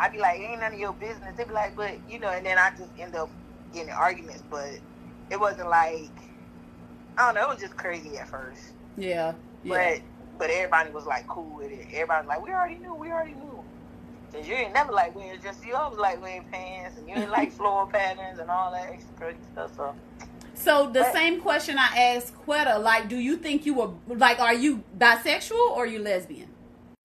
[0.00, 1.36] I'd be like, it ain't none of your business.
[1.36, 3.28] They'd be like, but you know, and then I just end up
[3.72, 4.78] getting arguments, but
[5.30, 6.10] it wasn't like
[7.16, 8.72] I don't know, it was just crazy at first.
[8.96, 9.32] Yeah.
[9.64, 9.98] Yeah.
[9.98, 10.02] But
[10.38, 11.86] but everybody was like cool with it.
[11.92, 13.64] Everybody was like, we already knew, we already knew.
[14.32, 17.30] Cause you ain't never like wearing just you always like wearing pants and you ain't
[17.30, 19.76] like floral patterns and all that extra crazy stuff.
[19.76, 19.94] So.
[20.54, 24.38] So the but, same question I asked Quetta, like, do you think you were like,
[24.38, 26.48] are you bisexual or are you lesbian?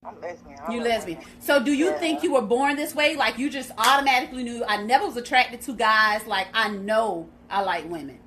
[0.03, 0.57] I'm lesbian.
[0.71, 1.19] You lesbian.
[1.39, 1.97] So do you yeah.
[1.97, 3.15] think you were born this way?
[3.15, 6.25] Like you just automatically knew I never was attracted to guys.
[6.25, 8.17] Like I know I like women.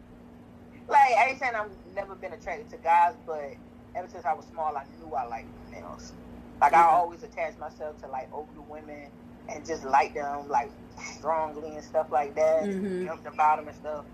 [0.89, 3.55] Like I ain't saying I've never been attracted to guys, but
[3.95, 6.13] ever since I was small, I knew I liked males.
[6.61, 9.09] Like I always attached myself to like older women
[9.49, 10.71] and just like them like
[11.17, 12.65] strongly and stuff like that.
[12.65, 13.07] Mm-hmm.
[13.07, 14.05] Jump the bottom and stuff.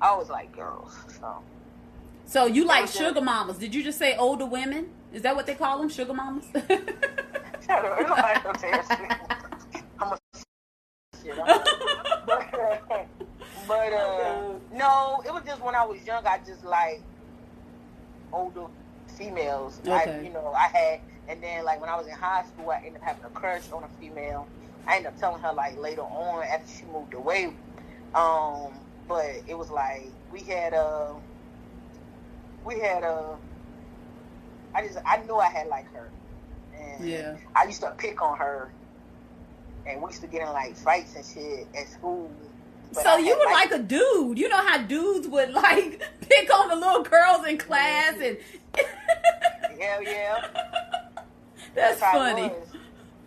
[0.00, 0.94] I always like girls.
[1.18, 1.42] So.
[2.26, 3.58] So you like sugar mamas?
[3.58, 4.90] Did you just say older women?
[5.12, 6.46] Is that what they call them, sugar mamas?
[9.98, 10.18] I'm a
[11.22, 11.36] shit.
[11.36, 13.08] but,
[13.66, 16.26] but uh, no, it was just when I was young.
[16.26, 17.02] I just like
[18.32, 18.66] older
[19.16, 19.80] females.
[19.86, 20.18] Okay.
[20.18, 22.78] I, you know, I had and then like when I was in high school, I
[22.78, 24.46] ended up having a crush on a female.
[24.86, 27.52] I ended up telling her like later on after she moved away.
[28.14, 28.72] Um,
[29.08, 31.14] but it was like we had a,
[32.64, 33.36] we had a.
[34.74, 36.10] Uh, just I knew I had like her,
[36.76, 37.36] and yeah.
[37.54, 38.72] I used to pick on her,
[39.86, 42.30] and we used to get in like fights and shit at school.
[42.92, 44.38] But so I you were like, like, a dude.
[44.38, 48.36] You know how dudes would like pick on the little girls in class and.
[49.84, 50.46] Hell yeah.
[51.74, 52.50] That's, That's funny.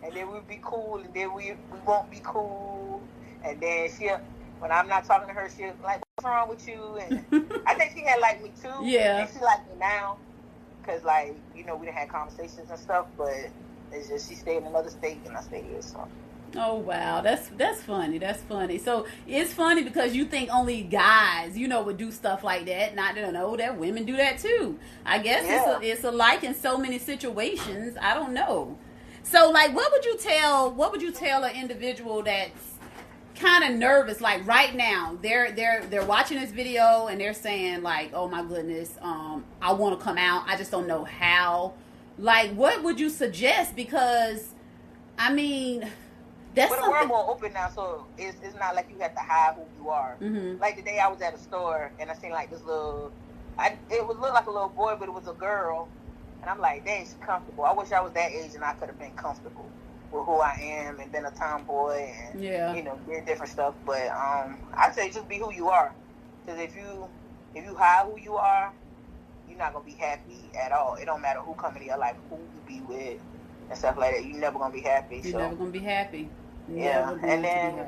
[0.02, 3.02] And then we'd be cool, and then we we won't be cool,
[3.44, 4.08] and then she
[4.60, 7.24] when I'm not talking to her, she'll like, "What's wrong with you?" And
[7.66, 8.84] I think she had like me too.
[8.84, 9.18] Yeah.
[9.18, 10.18] And she like me now,
[10.84, 13.34] cause like you know we done had conversations and stuff, but
[13.92, 16.06] it's just she stayed in another state and I stayed here, so.
[16.56, 18.18] Oh wow, that's that's funny.
[18.18, 18.78] That's funny.
[18.78, 22.94] So it's funny because you think only guys, you know, would do stuff like that.
[22.94, 24.78] Not to know that women do that too.
[25.04, 25.76] I guess yeah.
[25.76, 27.96] it's a, it's alike in so many situations.
[28.00, 28.78] I don't know.
[29.22, 30.70] So, like, what would you tell?
[30.72, 32.78] What would you tell an individual that's
[33.34, 34.22] kind of nervous?
[34.22, 38.42] Like right now, they're they're they're watching this video and they're saying like, "Oh my
[38.42, 40.44] goodness, um, I want to come out.
[40.46, 41.74] I just don't know how."
[42.18, 43.76] Like, what would you suggest?
[43.76, 44.48] Because,
[45.16, 45.88] I mean,
[46.58, 49.20] that's but the world more open now, so it's, it's not like you have to
[49.20, 50.16] hide who you are.
[50.20, 50.60] Mm-hmm.
[50.60, 53.12] Like the day I was at a store and I seen like this little,
[53.58, 55.88] I it would look like a little boy, but it was a girl,
[56.40, 57.64] and I'm like, dang, she's comfortable.
[57.64, 59.68] I wish I was that age and I could have been comfortable
[60.12, 62.74] with who I am and been a tomboy and yeah.
[62.74, 63.74] you know did different stuff.
[63.84, 65.92] But um, I'd say just be who you are,
[66.44, 67.08] because if you
[67.54, 68.72] if you hide who you are,
[69.48, 70.94] you're not gonna be happy at all.
[70.94, 73.20] It don't matter who come into your life, who you be with,
[73.68, 74.24] and stuff like that.
[74.24, 75.16] You're never gonna be happy.
[75.16, 75.38] You're so.
[75.38, 76.28] never gonna be happy.
[76.72, 77.86] Yeah, and then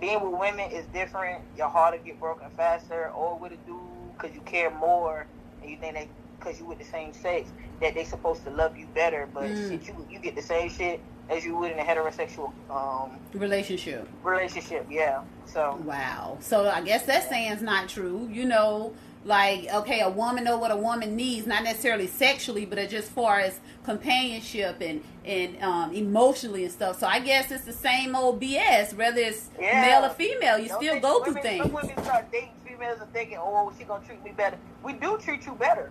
[0.00, 1.42] being with women is different.
[1.56, 3.78] Your heart will get broken faster, or with a dude
[4.16, 5.26] because you care more,
[5.62, 6.08] and you think that
[6.38, 7.50] because you with the same sex
[7.80, 9.70] that they supposed to love you better, but mm.
[9.70, 14.08] shit, you you get the same shit as you would in a heterosexual um, relationship.
[14.22, 15.22] Relationship, yeah.
[15.46, 16.38] So wow.
[16.40, 18.28] So I guess that saying's not true.
[18.30, 18.92] You know,
[19.24, 23.38] like okay, a woman know what a woman needs, not necessarily sexually, but just far
[23.40, 26.98] as companionship and and um, emotionally and stuff.
[26.98, 29.82] So I guess it's the same old BS, whether it's yeah.
[29.82, 30.58] male or female.
[30.58, 31.62] You Don't still go women, through things.
[31.64, 34.56] Some women start dating females and thinking, oh, she gonna treat me better.
[34.82, 35.90] We do treat you better.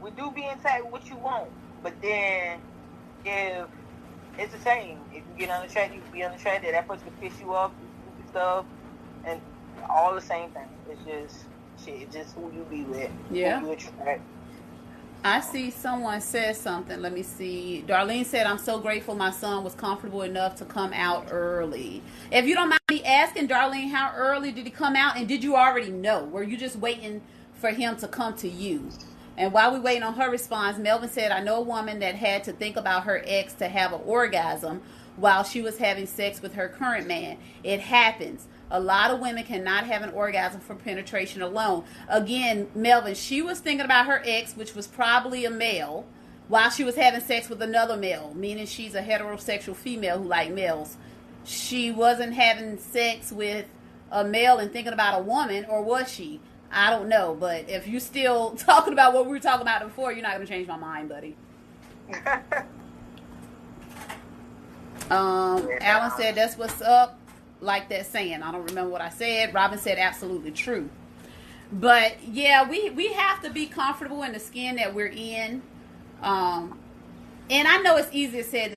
[0.00, 1.50] We do be in intact with what you want,
[1.82, 2.60] but then
[3.24, 3.66] if
[4.38, 4.98] it's the same.
[5.10, 6.74] If you get unattracted, you be unattracted.
[6.74, 7.72] That person can piss you off,
[8.30, 8.66] stuff,
[9.24, 9.40] and
[9.88, 10.68] all the same thing.
[10.90, 11.46] It's just
[11.84, 12.02] shit.
[12.02, 13.10] It's just who you be with.
[13.30, 13.60] Yeah.
[13.60, 14.22] Who you attract.
[15.24, 17.00] I see someone said something.
[17.00, 17.84] Let me see.
[17.86, 22.00] Darlene said, I'm so grateful my son was comfortable enough to come out early.
[22.30, 25.16] If you don't mind me asking, Darlene, how early did he come out?
[25.16, 26.24] And did you already know?
[26.26, 27.22] Were you just waiting
[27.54, 28.88] for him to come to you?
[29.36, 32.44] And while we waiting on her response, Melvin said, I know a woman that had
[32.44, 34.80] to think about her ex to have an orgasm
[35.16, 37.38] while she was having sex with her current man.
[37.64, 38.46] It happens.
[38.70, 41.84] A lot of women cannot have an orgasm from penetration alone.
[42.08, 46.06] Again, Melvin, she was thinking about her ex, which was probably a male,
[46.48, 50.50] while she was having sex with another male, meaning she's a heterosexual female who like
[50.52, 50.96] males.
[51.44, 53.66] She wasn't having sex with
[54.10, 56.40] a male and thinking about a woman, or was she?
[56.70, 60.12] I don't know, but if you still talking about what we were talking about before,
[60.12, 61.36] you're not going to change my mind, buddy.
[65.10, 67.18] um, Alan said that's what's up,
[67.60, 68.42] like that saying.
[68.42, 69.54] I don't remember what I said.
[69.54, 70.88] Robin said absolutely true.
[71.72, 75.62] But yeah, we we have to be comfortable in the skin that we're in.
[76.22, 76.78] Um,
[77.50, 78.76] and I know it's easier said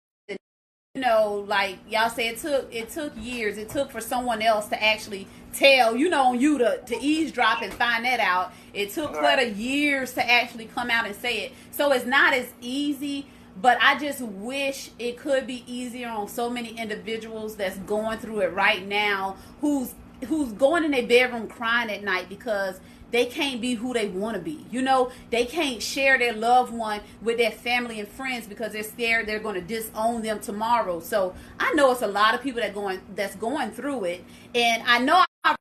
[0.95, 3.57] you know, like y'all say, it took it took years.
[3.57, 7.71] It took for someone else to actually tell, you know, you to to eavesdrop and
[7.71, 8.51] find that out.
[8.73, 11.53] It took a years to actually come out and say it.
[11.71, 13.27] So it's not as easy.
[13.61, 18.41] But I just wish it could be easier on so many individuals that's going through
[18.41, 19.93] it right now, who's
[20.27, 22.79] who's going in their bedroom crying at night because
[23.11, 24.65] they can't be who they want to be.
[24.69, 28.83] You know, they can't share their loved one with their family and friends because they're
[28.83, 30.99] scared they're going to disown them tomorrow.
[30.99, 34.83] So I know it's a lot of people that going that's going through it, and
[34.85, 35.55] I know I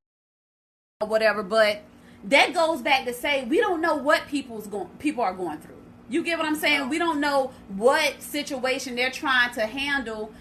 [1.00, 1.82] whatever, but
[2.24, 5.77] that goes back to say we don't know what people's going people are going through.
[6.08, 6.88] You get what I'm saying?
[6.88, 10.32] We don't know what situation they're trying to handle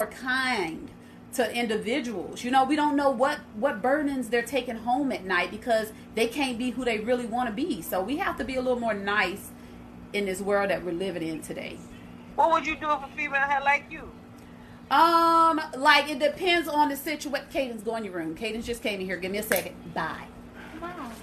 [0.00, 0.90] or kind
[1.34, 2.44] to individuals.
[2.44, 6.28] You know, we don't know what what burdens they're taking home at night because they
[6.28, 7.82] can't be who they really want to be.
[7.82, 9.50] So we have to be a little more nice
[10.12, 11.78] in this world that we're living in today.
[12.36, 14.10] What would you do if a female had like you?
[14.90, 17.48] Um, like it depends on the situation.
[17.50, 18.34] Cadence, go in your room.
[18.36, 19.16] Cadence just came in here.
[19.16, 19.74] Give me a second.
[19.92, 20.28] Bye.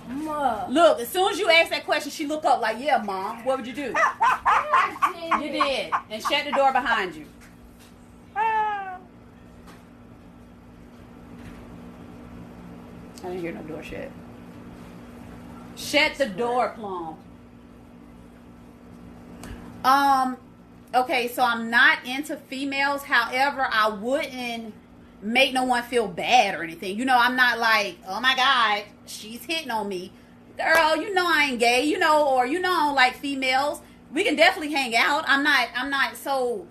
[0.08, 0.72] Mom.
[0.72, 3.44] Look, as soon as you ask that question, she look up like, "Yeah, mom.
[3.46, 3.94] What would you do?"
[5.42, 7.26] you did, and shut the door behind you.
[13.24, 14.10] I didn't hear no door shut.
[15.76, 17.18] Shut the door, Plum.
[19.84, 20.38] Um,
[20.94, 23.04] okay, so I'm not into females.
[23.04, 24.74] However, I wouldn't
[25.22, 26.98] make no one feel bad or anything.
[26.98, 30.12] You know, I'm not like, oh my God, she's hitting on me.
[30.58, 33.82] Girl, you know I ain't gay, you know, or you know I don't like females.
[34.12, 35.24] We can definitely hang out.
[35.28, 36.68] I'm not I'm not so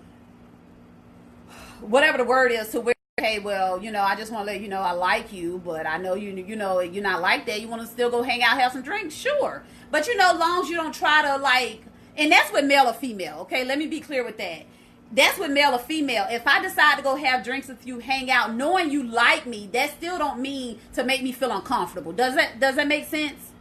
[1.81, 4.61] whatever the word is to where hey, well, you know, I just want to let
[4.61, 7.61] you know I like you, but I know you, you know, you're not like that.
[7.61, 9.63] You want to still go hang out, have some drinks, sure.
[9.91, 11.83] But you know, long as you don't try to like,
[12.17, 13.39] and that's with male or female.
[13.41, 14.65] Okay, let me be clear with that.
[15.11, 16.25] That's with male or female.
[16.29, 19.69] If I decide to go have drinks with you, hang out, knowing you like me,
[19.73, 22.13] that still don't mean to make me feel uncomfortable.
[22.13, 23.51] Does that does that make sense?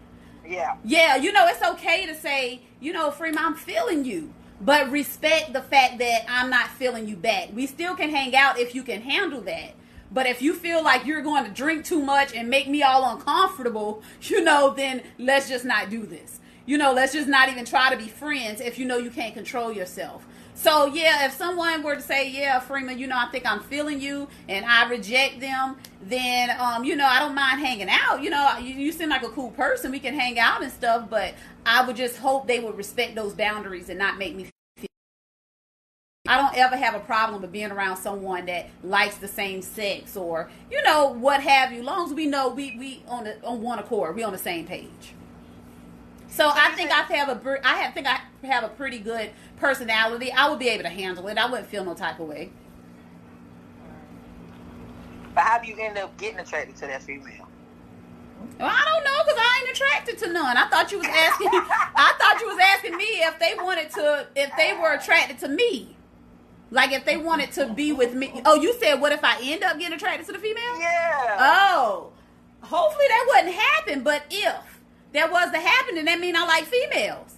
[0.46, 0.76] Yeah.
[0.84, 4.34] Yeah, you know, it's okay to say, you know, Freema, I'm feeling you.
[4.61, 7.51] but respect the fact that I'm not feeling you back.
[7.55, 9.74] We still can hang out if you can handle that.
[10.12, 13.11] But if you feel like you're going to drink too much and make me all
[13.14, 16.40] uncomfortable, you know, then let's just not do this.
[16.66, 19.34] You know, let's just not even try to be friends if you know you can't
[19.34, 20.26] control yourself.
[20.63, 23.99] So yeah, if someone were to say, "Yeah, Freema, you know, I think I'm feeling
[23.99, 28.23] you," and I reject them, then um, you know, I don't mind hanging out.
[28.23, 29.91] You know, you, you seem like a cool person.
[29.91, 31.33] We can hang out and stuff, but
[31.65, 34.87] I would just hope they would respect those boundaries and not make me feel.
[36.29, 40.15] I don't ever have a problem with being around someone that likes the same sex
[40.15, 41.83] or you know what have you.
[41.83, 44.67] Long as we know we we on the on one accord, we on the same
[44.67, 45.15] page.
[46.31, 50.33] So I think I have a I have think I have a pretty good personality.
[50.33, 51.37] I would be able to handle it.
[51.37, 52.51] I wouldn't feel no type of way.
[55.35, 57.49] But how do you end up getting attracted to that female?
[58.59, 60.57] Well, I don't know because I ain't attracted to none.
[60.57, 61.49] I thought you was asking.
[61.53, 65.49] I thought you was asking me if they wanted to, if they were attracted to
[65.49, 65.97] me,
[66.70, 68.41] like if they wanted to be with me.
[68.45, 70.81] Oh, you said what if I end up getting attracted to the female?
[70.81, 71.37] Yeah.
[71.39, 72.12] Oh,
[72.62, 74.03] hopefully that wouldn't happen.
[74.03, 74.70] But if
[75.13, 77.35] that was to happen, then that mean I like females.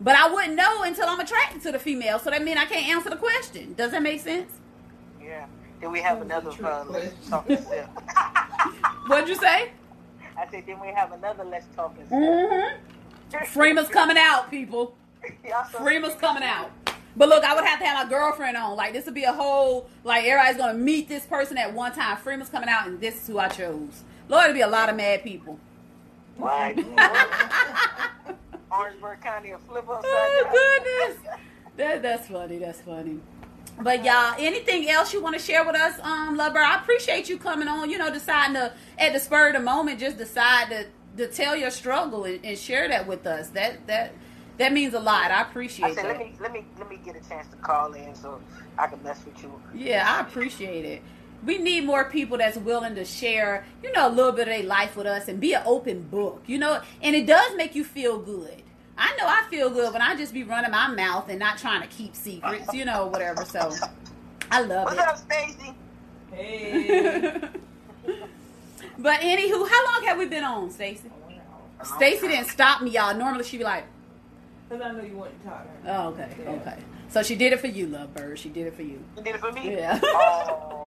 [0.00, 2.18] But I wouldn't know until I'm attracted to the female.
[2.18, 3.74] So that mean I can't answer the question.
[3.74, 4.52] Does that make sense?
[5.22, 5.46] Yeah.
[5.80, 7.48] Then we have another uh, let's talk
[9.08, 9.70] What'd you say?
[10.36, 13.44] I said then we have another let's talk mm-hmm.
[13.46, 14.94] Freema's coming out, people.
[15.70, 16.70] Freema's coming out.
[17.16, 18.76] But look, I would have to have my girlfriend on.
[18.76, 22.16] Like this would be a whole like everybody's gonna meet this person at one time.
[22.16, 24.02] Freema's coming out, and this is who I chose.
[24.28, 25.58] Lord, it'd be a lot of mad people.
[26.36, 26.78] What?
[28.70, 31.38] Orangeburg County a flip upside Oh, goodness.
[31.76, 32.58] that, that's funny.
[32.58, 33.20] That's funny.
[33.80, 36.58] But y'all, anything else you want to share with us, um, Lover?
[36.58, 37.90] I appreciate you coming on.
[37.90, 41.56] You know, deciding to at the spur of the moment, just decide to to tell
[41.56, 43.48] your struggle and, and share that with us.
[43.50, 44.12] That that
[44.58, 45.30] that means a lot.
[45.30, 46.18] I appreciate I said, that.
[46.18, 48.40] Let me let me let me get a chance to call in so
[48.78, 49.60] I can mess with you.
[49.74, 51.02] Yeah, I appreciate it
[51.44, 54.62] we need more people that's willing to share, you know, a little bit of their
[54.62, 57.84] life with us and be an open book, you know, and it does make you
[57.84, 58.62] feel good.
[58.96, 61.82] I know I feel good when I just be running my mouth and not trying
[61.82, 63.44] to keep secrets, you know, whatever.
[63.44, 63.74] So
[64.50, 64.98] I love What's it.
[64.98, 65.74] What's up, Stacy?
[66.30, 67.40] Hey.
[68.98, 71.10] but anywho, how long have we been on, Stacy?
[71.82, 73.14] Stacy didn't stop me, y'all.
[73.14, 73.84] Normally she'd be like,
[74.68, 75.66] because I know you want to talk.
[75.86, 76.50] Oh, okay, yeah.
[76.50, 76.78] okay.
[77.08, 78.38] So she did it for you, love bird.
[78.38, 79.02] She did it for you.
[79.16, 79.72] She did it for me.
[79.72, 79.98] Yeah.
[80.02, 80.84] Oh.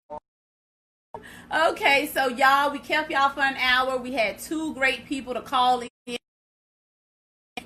[1.53, 3.95] Okay, so y'all, we kept y'all for an hour.
[3.97, 6.17] We had two great people to call in.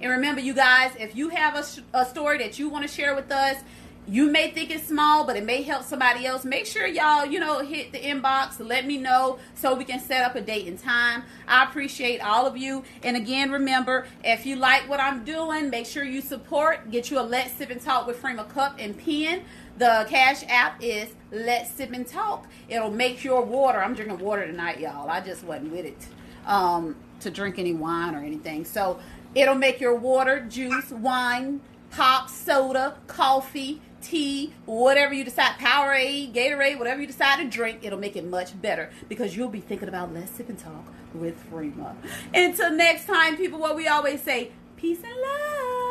[0.02, 3.16] And remember, you guys, if you have a, a story that you want to share
[3.16, 3.64] with us,
[4.06, 6.44] you may think it's small, but it may help somebody else.
[6.44, 8.60] Make sure y'all, you know, hit the inbox.
[8.60, 11.24] Let me know so we can set up a date and time.
[11.48, 12.84] I appreciate all of you.
[13.04, 16.92] And again, remember, if you like what I'm doing, make sure you support.
[16.92, 19.44] Get you a Let's Sip and Talk with Freema Cup and Pen.
[19.78, 22.48] The Cash App is Let's Sip and Talk.
[22.68, 23.80] It'll make your water.
[23.80, 25.08] I'm drinking water tonight, y'all.
[25.08, 26.08] I just wasn't with it
[26.48, 28.66] um, to drink any wine or anything.
[28.66, 29.00] So
[29.36, 31.62] it'll make your water, juice, wine,
[31.92, 38.00] pop, soda, coffee, tea, whatever you decide, Powerade, Gatorade, whatever you decide to drink, it'll
[38.00, 41.96] make it much better because you'll be thinking about Let's Sip and Talk with Freema.
[42.34, 45.87] Until next time, people, what we always say, peace and love.